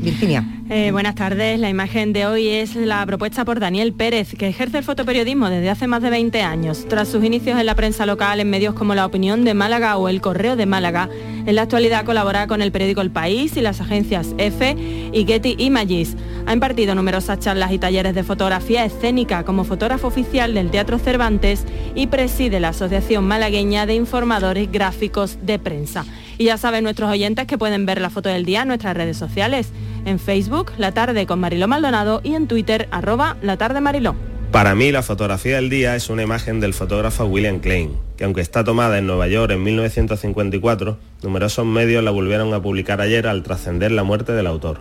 [0.00, 0.44] Virginia.
[0.68, 1.58] Eh, buenas tardes.
[1.58, 5.68] La imagen de hoy es la propuesta por Daniel Pérez, que ejerce el fotoperiodismo desde
[5.68, 6.86] hace más de 20 años.
[6.88, 10.08] Tras sus inicios en la prensa local en medios como La Opinión de Málaga o
[10.08, 11.08] El Correo de Málaga,
[11.44, 15.56] en la actualidad colabora con el periódico El País y las agencias EFE y Getty
[15.58, 16.16] Images.
[16.46, 21.64] Ha impartido numerosas charlas y talleres de fotografía escénica como fotógrafo oficial del Teatro Cervantes
[21.94, 26.04] y preside la Asociación Malagueña de Informadores Gráficos de Prensa.
[26.40, 29.18] Y ya saben nuestros oyentes que pueden ver la foto del día en nuestras redes
[29.18, 29.68] sociales.
[30.06, 34.14] En Facebook, La Tarde con Mariló Maldonado y en Twitter, arroba La Tarde Mariló.
[34.50, 38.40] Para mí la fotografía del día es una imagen del fotógrafo William Klein, que aunque
[38.40, 43.42] está tomada en Nueva York en 1954, numerosos medios la volvieron a publicar ayer al
[43.42, 44.80] trascender la muerte del autor.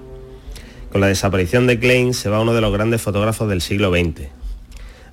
[0.93, 4.29] Con la desaparición de Klein se va uno de los grandes fotógrafos del siglo XX.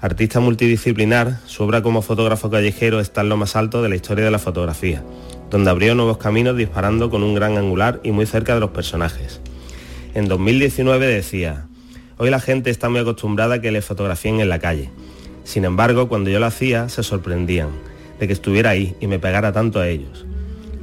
[0.01, 4.25] Artista multidisciplinar, su obra como fotógrafo callejero está en lo más alto de la historia
[4.25, 5.03] de la fotografía,
[5.51, 9.41] donde abrió nuevos caminos disparando con un gran angular y muy cerca de los personajes.
[10.15, 11.67] En 2019 decía,
[12.17, 14.91] hoy la gente está muy acostumbrada a que le fotografíen en la calle.
[15.45, 17.69] Sin embargo, cuando yo lo hacía, se sorprendían
[18.19, 20.27] de que estuviera ahí y me pegara tanto a ellos.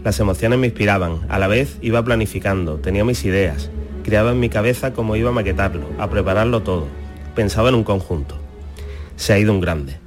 [0.04, 3.70] Las emociones me inspiraban, a la vez iba planificando, tenía mis ideas,
[4.04, 6.88] creaba en mi cabeza cómo iba a maquetarlo, a prepararlo todo,
[7.36, 8.38] pensaba en un conjunto.
[9.16, 10.03] Se ha ido un grande.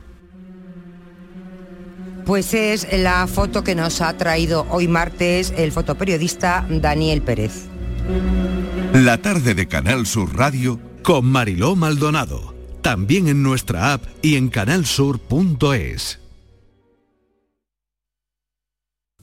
[2.26, 7.66] Pues es la foto que nos ha traído hoy martes el fotoperiodista Daniel Pérez.
[8.92, 12.54] La tarde de Canal Sur Radio con Mariló Maldonado.
[12.82, 16.25] También en nuestra app y en canalsur.es.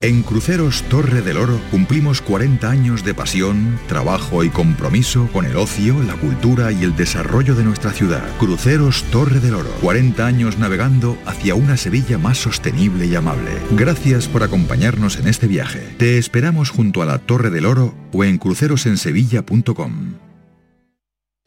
[0.00, 5.56] En Cruceros Torre del Oro cumplimos 40 años de pasión, trabajo y compromiso con el
[5.56, 8.22] ocio, la cultura y el desarrollo de nuestra ciudad.
[8.38, 13.50] Cruceros Torre del Oro, 40 años navegando hacia una Sevilla más sostenible y amable.
[13.72, 15.80] Gracias por acompañarnos en este viaje.
[15.98, 20.14] Te esperamos junto a la Torre del Oro o en crucerosensevilla.com.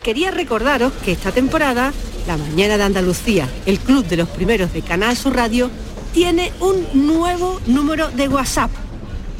[0.04, 1.94] Quería recordaros que esta temporada,
[2.28, 5.70] La Mañana de Andalucía, el club de los primeros de Canal Sur Radio,
[6.14, 8.72] tiene un nuevo número de WhatsApp.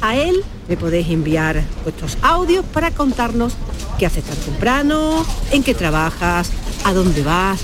[0.00, 3.54] A él le podéis enviar vuestros audios para contarnos
[3.98, 6.50] qué haces tan temprano, en qué trabajas,
[6.84, 7.60] a dónde vas.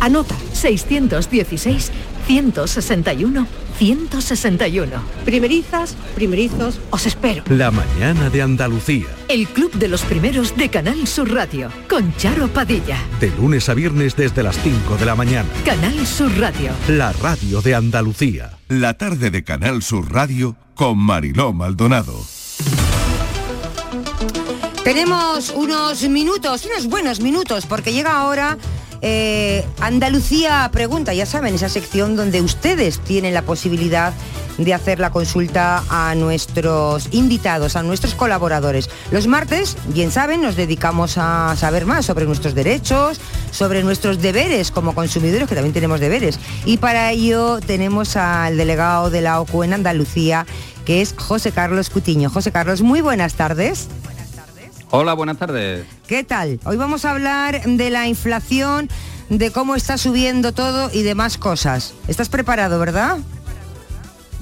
[0.00, 1.90] Anota 616
[2.26, 3.46] 161
[3.78, 4.90] 161.
[5.24, 7.44] Primerizas, primerizos, os espero.
[7.48, 9.06] La mañana de Andalucía.
[9.28, 12.98] El club de los primeros de Canal Sur Radio con Charo Padilla.
[13.20, 15.48] De lunes a viernes desde las 5 de la mañana.
[15.64, 16.70] Canal Sur Radio.
[16.88, 18.58] La radio de Andalucía.
[18.68, 22.14] La tarde de Canal Sur Radio con Mariló Maldonado.
[24.84, 28.56] Tenemos unos minutos, unos buenos minutos, porque llega ahora
[29.02, 34.12] eh, Andalucía Pregunta, ya saben, esa sección donde ustedes tienen la posibilidad
[34.58, 38.88] de hacer la consulta a nuestros invitados, a nuestros colaboradores.
[39.10, 43.20] Los martes, bien saben, nos dedicamos a saber más sobre nuestros derechos,
[43.50, 46.38] sobre nuestros deberes como consumidores, que también tenemos deberes.
[46.64, 50.46] Y para ello tenemos al delegado de la OCU en Andalucía,
[50.84, 52.30] que es José Carlos Cutiño.
[52.30, 53.88] José Carlos, muy buenas tardes.
[54.90, 55.86] Hola, buenas tardes.
[56.06, 56.60] ¿Qué tal?
[56.64, 58.88] Hoy vamos a hablar de la inflación,
[59.28, 61.94] de cómo está subiendo todo y demás cosas.
[62.08, 63.18] ¿Estás preparado, verdad?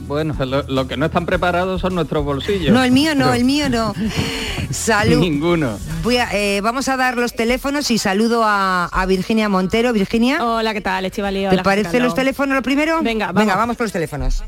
[0.07, 2.74] Bueno, lo, lo que no están preparados son nuestros bolsillos.
[2.74, 3.95] No, el mío no, el mío no.
[4.70, 5.18] Salud.
[5.18, 5.78] Ninguno.
[6.03, 9.92] Voy a, eh, vamos a dar los teléfonos y saludo a, a Virginia Montero.
[9.95, 10.45] Virginia.
[10.45, 11.47] Hola, ¿qué tal, Estivali?
[11.49, 13.01] ¿Te parece los teléfonos lo primero?
[13.03, 13.40] Venga, vamos.
[13.40, 14.42] Venga, vamos con los teléfonos.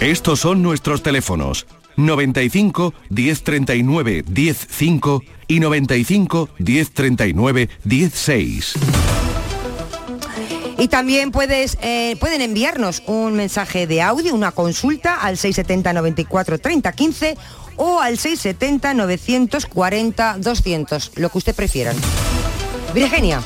[0.00, 1.66] Estos son nuestros teléfonos.
[1.98, 8.74] 95 1039 105 y 95 1039 16.
[10.78, 16.58] Y también puedes, eh, pueden enviarnos un mensaje de audio, una consulta al 670 94
[16.58, 17.36] 30 15
[17.76, 21.96] o al 670 940 200, lo que usted prefieran.
[22.94, 23.42] Virginia.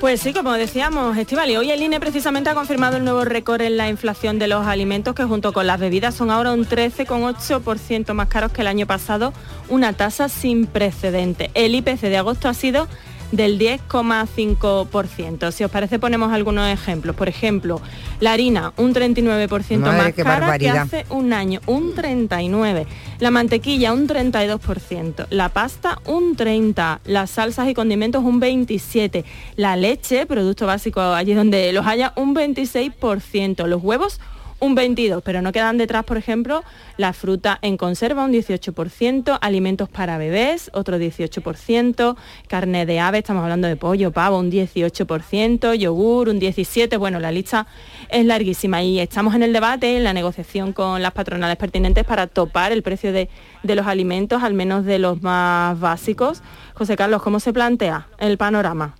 [0.00, 3.76] Pues sí, como decíamos, Estivali, hoy el INE precisamente ha confirmado el nuevo récord en
[3.76, 8.28] la inflación de los alimentos, que junto con las bebidas son ahora un 13,8% más
[8.28, 9.32] caros que el año pasado,
[9.68, 11.50] una tasa sin precedente.
[11.54, 12.86] El IPC de agosto ha sido
[13.32, 15.52] del 10,5%.
[15.52, 17.14] Si os parece ponemos algunos ejemplos.
[17.16, 17.80] Por ejemplo,
[18.20, 22.86] la harina un 39% Madre, más cara que hace un año, un 39.
[23.20, 29.24] La mantequilla un 32%, la pasta un 30, las salsas y condimentos un 27,
[29.56, 34.20] la leche, producto básico allí donde los haya un 26%, los huevos
[34.60, 36.64] un 22, pero no quedan detrás, por ejemplo,
[36.96, 42.16] la fruta en conserva un 18%, alimentos para bebés otro 18%,
[42.48, 47.30] carne de ave, estamos hablando de pollo, pavo un 18%, yogur un 17%, bueno, la
[47.30, 47.66] lista
[48.08, 52.26] es larguísima y estamos en el debate, en la negociación con las patronales pertinentes para
[52.26, 53.28] topar el precio de,
[53.62, 56.42] de los alimentos, al menos de los más básicos.
[56.74, 58.96] José Carlos, ¿cómo se plantea el panorama?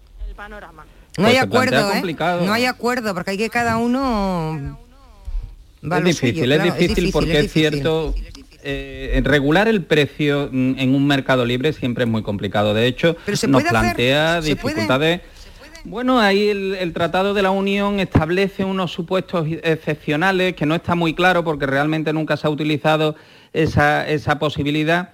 [1.18, 1.92] No hay Pues acuerdo, ¿eh?
[1.94, 2.46] complicado.
[2.46, 4.78] No hay acuerdo, porque hay que cada uno...
[5.96, 7.70] Es difícil, suyo, es difícil porque es, difícil.
[7.70, 8.14] cierto,
[8.62, 12.74] eh, regular el precio en un mercado libre siempre es muy complicado.
[12.74, 15.20] De hecho, nos hacer- plantea dificultades.
[15.84, 21.14] Bueno, ahí el, Tratado de la Unión establece unos supuestos excepcionales que no está muy
[21.14, 23.14] claro porque realmente nunca se ha utilizado
[23.52, 25.10] esa, esa posibilidad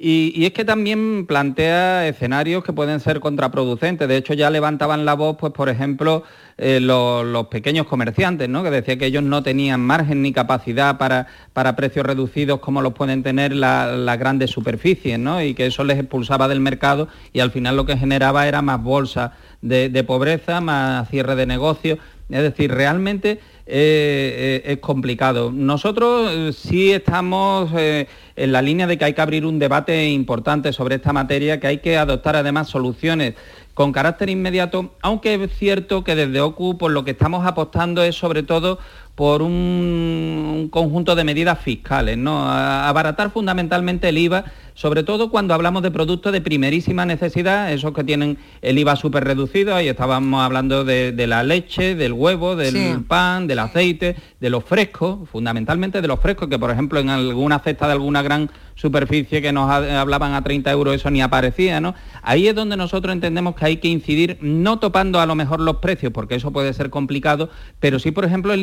[0.00, 4.06] y, es que también plantea escenarios que pueden ser contraproducentes.
[4.06, 6.22] De hecho, ya levantaban la voz, pues, por ejemplo,
[6.56, 8.62] eh, los, pequeños comerciantes, ¿no?
[8.62, 12.92] que decía que ellos no tenían margen ni capacidad para, para precios reducidos como los
[12.92, 15.42] pueden tener las grandes superficies, ¿no?
[15.42, 18.80] y que eso les expulsaba del mercado y al final lo que generaba era más
[18.80, 19.32] bolsa
[19.62, 21.98] de, de pobreza, más cierre de negocios.
[22.28, 23.40] Es decir, realmente
[23.70, 25.52] eh, eh, es complicado.
[25.52, 30.72] Nosotros eh, sí estamos en la línea de que hay que abrir un debate importante
[30.72, 33.34] sobre esta materia, que hay que adoptar además soluciones
[33.74, 38.16] con carácter inmediato, aunque es cierto que desde OCU por lo que estamos apostando es
[38.16, 38.78] sobre todo
[39.18, 42.48] por un, conjunto de medidas fiscales, ¿no?
[42.48, 44.44] abaratar fundamentalmente el IVA
[44.78, 49.24] sobre todo cuando hablamos de productos de primerísima necesidad, esos que tienen el IVA súper
[49.24, 54.62] reducido, ahí estábamos hablando de, la leche, del huevo, del pan, del aceite, de los
[54.62, 59.42] frescos, fundamentalmente de los frescos, que por ejemplo en alguna cesta de alguna gran superficie
[59.42, 61.96] que nos hablaban a 30 euros, eso ni aparecía, ¿no?
[62.22, 65.78] Ahí es donde nosotros entendemos que hay que incidir, no topando a lo mejor los
[65.78, 67.50] precios, porque eso puede ser complicado,
[67.80, 68.54] pero sí, por ejemplo,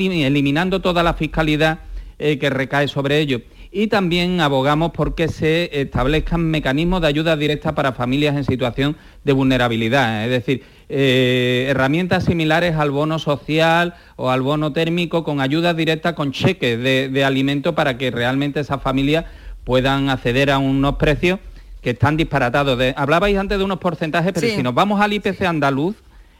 [0.45, 1.79] eliminando toda la fiscalidad
[2.19, 3.41] eh, que recae sobre ello
[3.71, 8.95] y también abogamos por que se establezcan mecanismos de ayuda directa para familias en situación
[9.23, 15.41] de vulnerabilidad, es decir, eh, herramientas similares al bono social o al bono térmico con
[15.41, 19.25] ayuda directa con cheques de, de alimento para que realmente esas familias
[19.63, 21.39] puedan acceder a unos precios
[21.81, 22.79] que están disparatados.
[22.95, 25.95] hablabais antes de unos porcentajes, pero si nos vamos al IPC andaluz,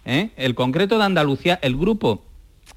[0.06, 0.30] ¿eh?
[0.38, 2.24] el concreto de Andalucía, el grupo,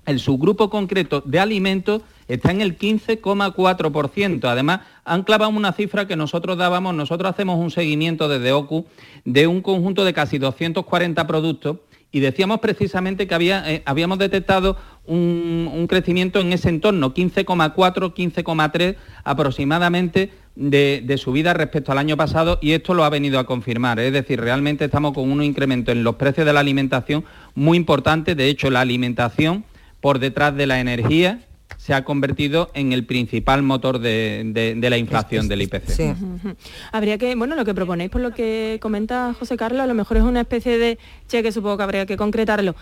[0.07, 4.45] el subgrupo concreto de alimentos está en el 15,4%.
[4.45, 8.87] Además, han clavado una cifra que nosotros dábamos, nosotros hacemos un seguimiento desde OCU
[9.25, 11.79] de un conjunto de casi 240 productos
[12.11, 17.75] y decíamos precisamente que había, eh, habíamos detectado un, crecimiento en ese entorno, 15,4,
[18.15, 23.45] 15,3 aproximadamente de, de, subida respecto al año pasado y esto lo ha venido a
[23.45, 24.01] confirmar.
[24.01, 27.25] Es decir, realmente estamos con un incremento en los precios de la alimentación
[27.55, 28.35] muy importante.
[28.35, 29.65] De hecho, la alimentación
[30.01, 31.41] por detrás de la energía
[31.77, 36.17] se ha convertido en el principal motor de, la inflación del IPC.
[36.93, 40.17] Habría que, bueno, lo que proponéis por lo que comenta José Carlos, a lo mejor
[40.17, 42.75] es una especie de cheque, supongo que habría que concretarlo,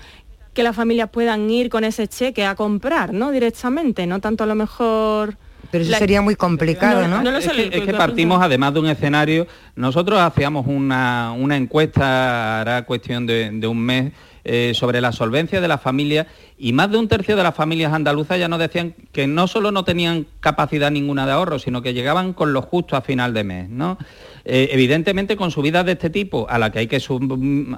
[0.54, 3.30] que las familias puedan ir con ese cheque a comprar, ¿no?
[3.30, 5.36] Directamente, no tanto a lo mejor...
[5.70, 7.36] Pero eso sería muy complicado, ¿no?
[7.36, 13.66] es, que, partimos además de un escenario, nosotros hacíamos una, encuesta, hará cuestión de, de
[13.66, 14.12] un mes,
[14.48, 17.92] eh, sobre la solvencia de las familias y más de un tercio de las familias
[17.92, 21.94] andaluzas ya nos decían que no solo no tenían capacidad ninguna de ahorro, sino que
[21.94, 23.68] llegaban con lo justo a final de mes.
[23.68, 23.98] ¿no?
[24.44, 27.02] Eh, evidentemente con subidas de este tipo, a la que hay que,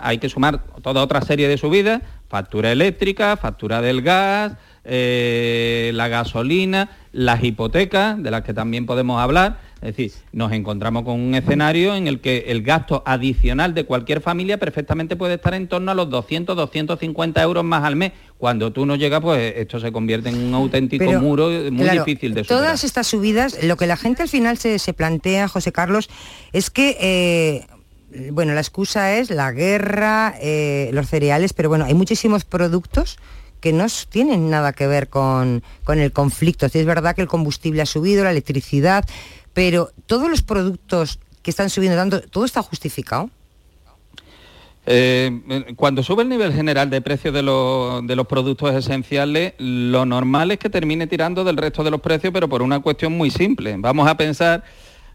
[0.03, 4.53] hay que sumar toda otra serie de subidas, factura eléctrica, factura del gas,
[4.85, 11.05] eh, la gasolina, las hipotecas, de las que también podemos hablar, es decir, nos encontramos
[11.05, 15.55] con un escenario en el que el gasto adicional de cualquier familia perfectamente puede estar
[15.55, 18.13] en torno a los 200, 250 euros más al mes.
[18.39, 22.43] Cuando tú no llegas, pues esto se convierte en un auténtico muro muy difícil de
[22.43, 22.63] superar.
[22.63, 26.11] Todas estas subidas, lo que la gente al final se, plantea, José Carlos,
[26.53, 26.97] es que...
[27.01, 27.67] Eh,
[28.33, 33.19] bueno, la excusa es la guerra, eh, los cereales, pero bueno, hay muchísimos productos
[33.61, 36.67] que no tienen nada que ver con, con el conflicto.
[36.67, 39.05] es verdad que el combustible ha subido, la electricidad,
[39.59, 43.29] pero todos los productos que están subiendo tanto, ¿todo está justificado?
[44.87, 50.61] Eh, cuando sube el nivel general de precios de, los productos esenciales, lo normal es
[50.61, 53.75] que termine tirando del resto de los precios, pero por una cuestión muy simple.
[53.79, 54.63] Vamos a pensar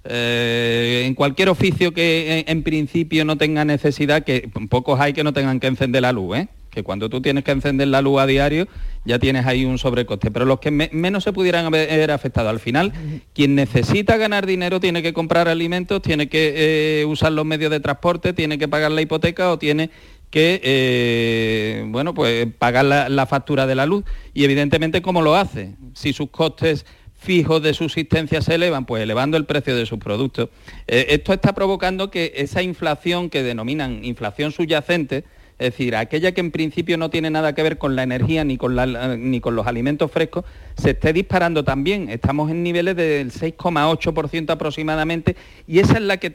[0.04, 5.24] eh, en cualquier oficio que en, en, principio no tenga necesidad, que pocos hay que
[5.24, 6.50] no tengan que encender la luz, ¿eh?
[6.74, 8.68] Que cuando tú tienes que encender la luz a diario
[9.06, 12.94] ya tienes ahí un sobrecoste, pero los que menos se pudieran haber afectado al final,
[13.34, 17.80] quien necesita ganar dinero tiene que comprar alimentos, tiene que eh, usar los medios de
[17.80, 19.90] transporte, tiene que pagar la hipoteca o tiene
[20.30, 24.04] que eh, bueno pues pagar la, factura de la luz.
[24.34, 29.38] Y evidentemente cómo lo hace si sus costes fijos de subsistencia se elevan, pues elevando
[29.38, 30.50] el precio de sus productos.
[30.88, 35.24] Eh, esto está provocando que esa inflación que denominan inflación subyacente,
[35.64, 38.58] es decir, aquella que en principio no tiene nada que ver con la energía ni
[38.58, 40.44] con, los alimentos frescos,
[40.76, 42.10] se esté disparando también.
[42.10, 46.32] Estamos en niveles del 6,8% aproximadamente y esa es la que,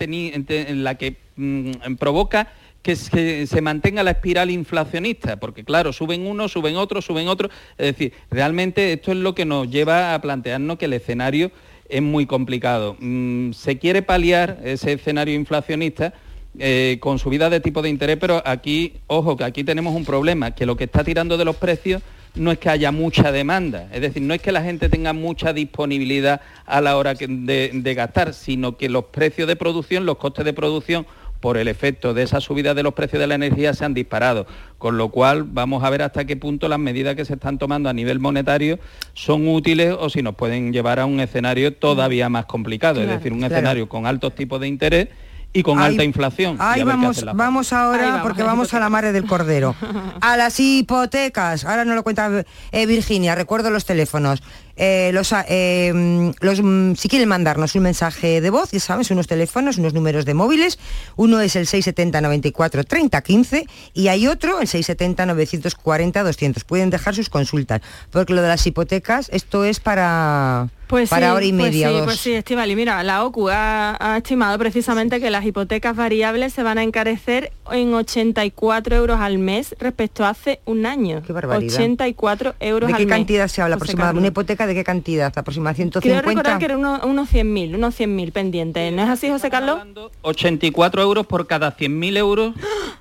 [0.75, 2.49] la que mm, provoca
[2.81, 7.53] que se, mantenga la espiral inflacionista, porque claro, suben unos, suben otros, suben otros.
[7.77, 11.51] Es decir, realmente esto es lo que nos lleva a plantearnos que el escenario
[11.91, 12.97] es muy complicado.
[12.99, 16.15] Mm, se quiere paliar ese escenario inflacionista
[16.59, 20.53] eh, con subida de tipo de interés, pero aquí, ojo, que aquí tenemos un problema,
[20.53, 22.03] que lo que está tirando de los precios
[22.35, 25.53] no es que haya mucha demanda, es decir, no es que la gente tenga mucha
[25.53, 30.45] disponibilidad a la hora de, de gastar, sino que los precios de producción, los costes
[30.45, 31.07] de producción
[31.41, 34.47] por el efecto de esa subida de los precios de la energía se han disparado,
[34.79, 37.89] con lo cual vamos a ver hasta qué punto las medidas que se están tomando
[37.89, 38.79] a nivel monetario
[39.15, 43.33] son útiles o si nos pueden llevar a un escenario todavía más complicado, es decir,
[43.33, 45.09] un escenario con altos tipos de interés
[45.53, 46.57] y con alta inflación.
[46.59, 49.75] Ahí vamos, vamos ahora, porque vamos a la madre del cordero.
[50.21, 54.43] A las hipotecas, ahora no lo cuenta eh, Virginia, recuerdo los teléfonos.
[54.79, 59.27] Eh, los, eh, los, mm, si quieren mandarnos un mensaje de voz, ya sabes, unos
[59.27, 60.79] teléfonos, unos números de móviles.
[61.17, 66.65] Uno es el 670 94 30 15 y hay otro, el 670 940 200.
[66.65, 71.45] Pueden dejar sus consultas, porque lo de las hipotecas, esto es para pues para hora
[71.45, 71.89] y pues media.
[71.89, 72.05] sí, dos.
[72.05, 76.63] pues sí, Estivali, mira, la OCU ha, ha estimado precisamente que las hipotecas variables se
[76.63, 81.23] van a encarecer en 84 euros al mes respecto a hace un año.
[81.27, 81.75] Qué barbaridad.
[81.75, 83.15] 84 euros ¿De al qué mes.
[83.15, 84.19] cantidad se habla aproximadamente?
[84.19, 85.33] ¿Una hipoteca de qué cantidad?
[85.37, 86.29] ¿Aproximadamente Quiero 150?
[86.31, 88.93] recordar que era uno- unos 100.000, unos 100.000 pendientes.
[88.93, 89.81] ¿No es así, José Carlos?
[90.23, 92.55] 84 euros por cada 100.000 euros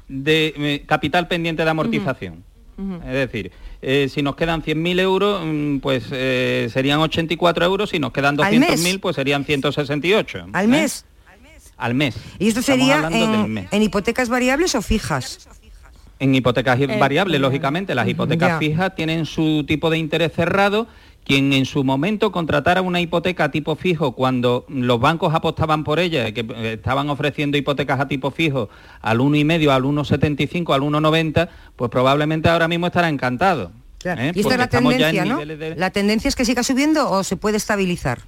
[0.07, 2.43] de eh, capital pendiente de amortización.
[3.07, 3.51] Es decir,
[3.81, 8.39] eh, si nos quedan 100.000 euros, mm, pues eh, serían 84 euros, si nos quedan
[8.39, 8.69] ¿Al mes?
[8.83, 10.45] 200.000, pues serían 168.
[10.53, 10.67] ¿Al ¿eh?
[10.67, 11.05] mes?
[11.77, 12.15] Al mes.
[12.39, 13.67] ¿Y esto Estamos sería en, mes.
[13.71, 15.47] en hipotecas variables o fijas?
[16.19, 18.57] En hipotecas Eh, variables, lógicamente, las hipotecas ya.
[18.59, 20.87] fijas tienen su tipo de interés cerrado.
[21.27, 25.99] Quien en su momento contratara una hipoteca a tipo fijo cuando los bancos apostaban por
[25.99, 28.69] ella, que eh, estaban ofreciendo hipotecas a tipo fijo
[29.01, 33.73] al 1,5, al 1,75, al 1,90, pues probablemente ahora mismo estará encantado.
[34.05, 34.31] ¿eh?
[34.33, 35.33] Y esta Porque es la tendencia, ¿no?
[35.35, 38.19] niveles de- ¿La tendencia es que siga subiendo o se puede estabilizar?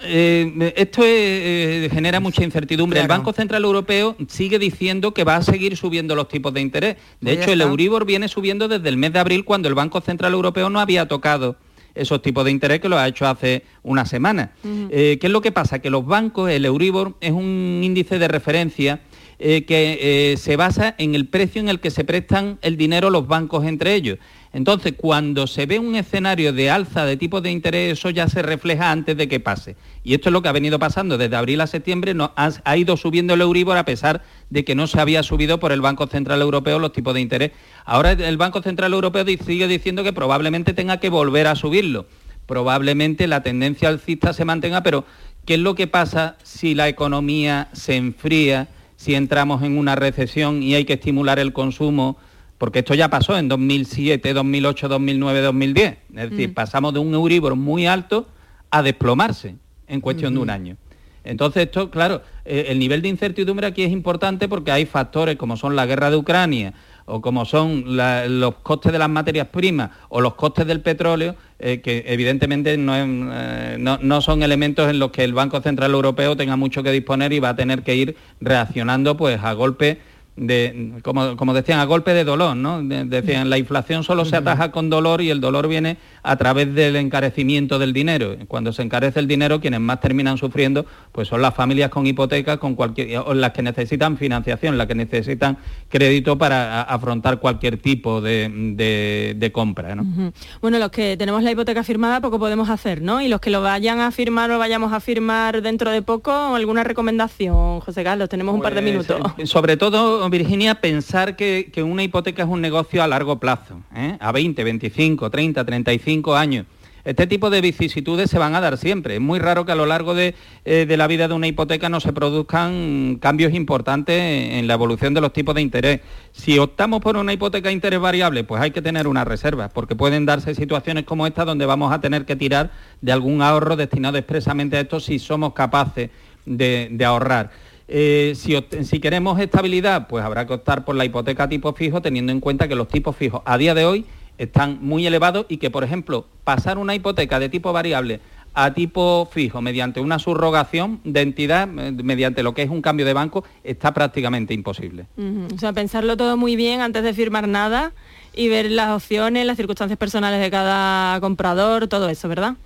[0.00, 3.00] Eh, esto es, eh, genera mucha incertidumbre.
[3.00, 3.18] El Claro.
[3.22, 6.96] Banco Central Europeo sigue diciendo que va a seguir subiendo los tipos de interés.
[7.22, 7.62] De Pues hecho, el.
[7.62, 11.08] Euribor viene subiendo desde el mes de abril cuando el Banco Central Europeo no había
[11.08, 11.56] tocado
[11.96, 14.52] esos tipos de interés que lo ha hecho hace una semana.
[14.90, 15.80] Eh, ¿Qué es lo que pasa?
[15.80, 19.00] Que los bancos, el Euribor es un índice de referencia
[19.38, 19.98] eh, que
[20.32, 23.66] eh, se basa en el precio en el que se prestan el dinero los bancos
[23.66, 24.18] entre ellos.
[24.56, 28.40] Entonces, cuando se ve un escenario de alza de tipos de interés, eso ya se
[28.40, 29.76] refleja antes de que pase.
[30.02, 32.96] Y esto es lo que ha venido pasando desde abril a septiembre, no, ha, ido
[32.96, 36.40] subiendo el Euribor a pesar de que no se había subido por el Banco Central
[36.40, 37.52] Europeo los tipos de interés.
[37.84, 42.06] Ahora el Banco Central Europeo sigue diciendo que probablemente tenga que volver a subirlo.
[42.46, 45.04] Probablemente la tendencia alcista se mantenga, pero
[45.44, 50.62] ¿qué es lo que pasa si la economía se enfría, si entramos en una recesión
[50.62, 52.16] y hay que estimular el consumo?
[52.58, 55.96] Porque esto ya pasó en 2007, 2008, 2009, 2010.
[56.16, 58.26] Es decir, pasamos de un Euribor muy alto
[58.70, 59.56] a desplomarse
[59.88, 60.76] en cuestión de un año.
[61.22, 65.56] Entonces, esto, claro, eh, el nivel de incertidumbre aquí es importante porque hay factores como
[65.56, 66.72] son la guerra de Ucrania
[67.04, 71.34] o como son la- los costes de las materias primas o los costes del petróleo,
[71.58, 75.60] eh, que evidentemente no, es, eh, no- no son elementos en los que el Banco
[75.60, 79.52] Central Europeo tenga mucho que disponer y va a tener que ir reaccionando pues a
[79.52, 79.98] golpe
[80.36, 82.82] de, como, como decían, a golpe de dolor, ¿no?
[82.82, 86.74] De- decían, la inflación solo se ataja con dolor y el dolor viene a través
[86.74, 88.36] del encarecimiento del dinero.
[88.48, 92.58] Cuando se encarece el dinero, quienes más terminan sufriendo, pues son las familias con hipotecas,
[92.58, 95.56] con cualquier, o las que necesitan financiación, las que necesitan
[95.88, 100.32] crédito para afrontar cualquier tipo de, de- de compra, ¿no?
[100.60, 103.22] Bueno, los que tenemos la hipoteca firmada poco podemos hacer, ¿no?
[103.22, 106.84] Y los que lo vayan a firmar o vayamos a firmar dentro de poco, ¿alguna
[106.84, 108.28] recomendación, José Carlos?
[108.28, 109.32] Tenemos un par de Pues, minutos.
[109.38, 114.16] eh, Sobre todo, Virginia, pensar que, una hipoteca es un negocio a largo plazo, ¿eh?
[114.20, 116.66] a 20, 25, 30, 35 años.
[117.04, 119.14] Este tipo de vicisitudes se van a dar siempre.
[119.14, 121.88] Es muy raro que a lo largo de, eh, de la vida de una hipoteca
[121.88, 126.00] no se produzcan cambios importantes en la evolución de los tipos de interés.
[126.32, 129.94] Si optamos por una hipoteca de interés variable, pues hay que tener una reserva, porque
[129.94, 134.18] pueden darse situaciones como esta donde vamos a tener que tirar de algún ahorro destinado
[134.18, 136.10] expresamente a esto si somos capaces
[136.44, 137.52] de ahorrar.
[137.88, 142.40] Eh, si, queremos estabilidad, pues habrá que optar por la hipoteca tipo fijo, teniendo en
[142.40, 144.04] cuenta que los tipos fijos a día de hoy
[144.38, 148.20] están muy elevados y que, por ejemplo, pasar una hipoteca de tipo variable
[148.54, 153.04] a tipo fijo mediante una subrogación de entidad, eh, mediante lo que es un cambio
[153.04, 155.06] de banco, está prácticamente imposible.
[155.54, 157.92] O sea, pensarlo todo muy bien antes de firmar nada
[158.34, 162.56] y ver las opciones, las circunstancias personales de cada comprador, todo eso, ¿verdad?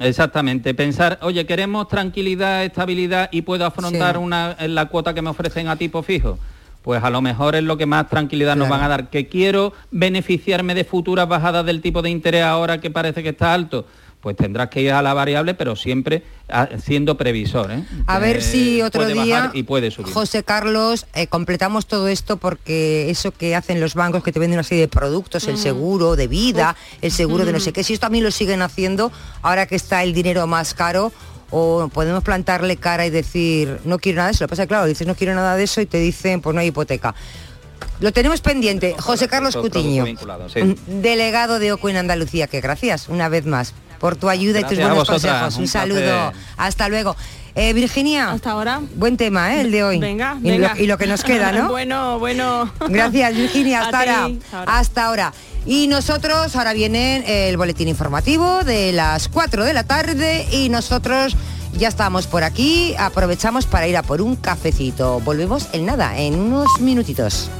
[0.00, 4.20] Exactamente, pensar, oye, queremos tranquilidad, estabilidad y puedo afrontar Sí.
[4.22, 6.38] una, la cuota que me ofrecen a tipo fijo.
[6.82, 9.10] Pues a lo mejor es lo que más tranquilidad nos van a dar.
[9.10, 13.52] Que quiero beneficiarme de futuras bajadas del tipo de interés ahora que parece que está
[13.52, 13.84] alto.
[14.20, 17.70] Pues tendrás que ir a la variable, pero siempre ah, siendo previsor.
[17.70, 17.84] ¿eh?
[18.06, 20.12] A ver si otro puede día, bajar y puede subir.
[20.12, 24.58] José Carlos, eh, completamos todo esto porque eso que hacen los bancos que te venden
[24.58, 25.58] una serie de productos, el Mm.
[25.58, 27.72] seguro de vida, el seguro de no sé Mm.
[27.74, 29.12] qué, si esto también lo siguen haciendo,
[29.42, 31.12] ahora que está el dinero más caro,
[31.50, 34.44] o podemos plantarle cara y decir, no quiero nada de eso.
[34.44, 36.40] Lo que pasa es que, claro, dices no quiero nada de eso y te dicen,
[36.42, 37.14] pues no hay hipoteca.
[38.00, 38.94] Lo tenemos pendiente.
[38.98, 40.76] José Carlos Cutiño, vinculado, sí.
[40.86, 44.78] delegado de OCU en Andalucía, que gracias una vez más por tu ayuda y tus
[44.78, 45.56] buenos consejos.
[45.56, 46.32] Un, un saludo.
[46.56, 47.16] Hasta luego.
[47.54, 48.30] Eh, Virginia.
[48.30, 48.80] Hasta ahora.
[48.94, 49.62] Buen tema, ¿eh?
[49.62, 49.98] El de hoy.
[49.98, 50.74] Venga, y, venga.
[50.74, 51.68] Lo, y lo que nos queda, ¿no?
[51.70, 52.72] bueno, bueno.
[52.88, 53.80] Gracias, Virginia.
[53.84, 54.26] Ahora.
[54.26, 54.78] hasta ahora.
[54.78, 55.32] Hasta ahora.
[55.66, 61.36] Y nosotros, ahora viene el boletín informativo de las 4 de la tarde y nosotros
[61.76, 62.94] ya estamos por aquí.
[62.96, 65.20] Aprovechamos para ir a por un cafecito.
[65.20, 67.50] Volvemos en nada, en unos minutitos.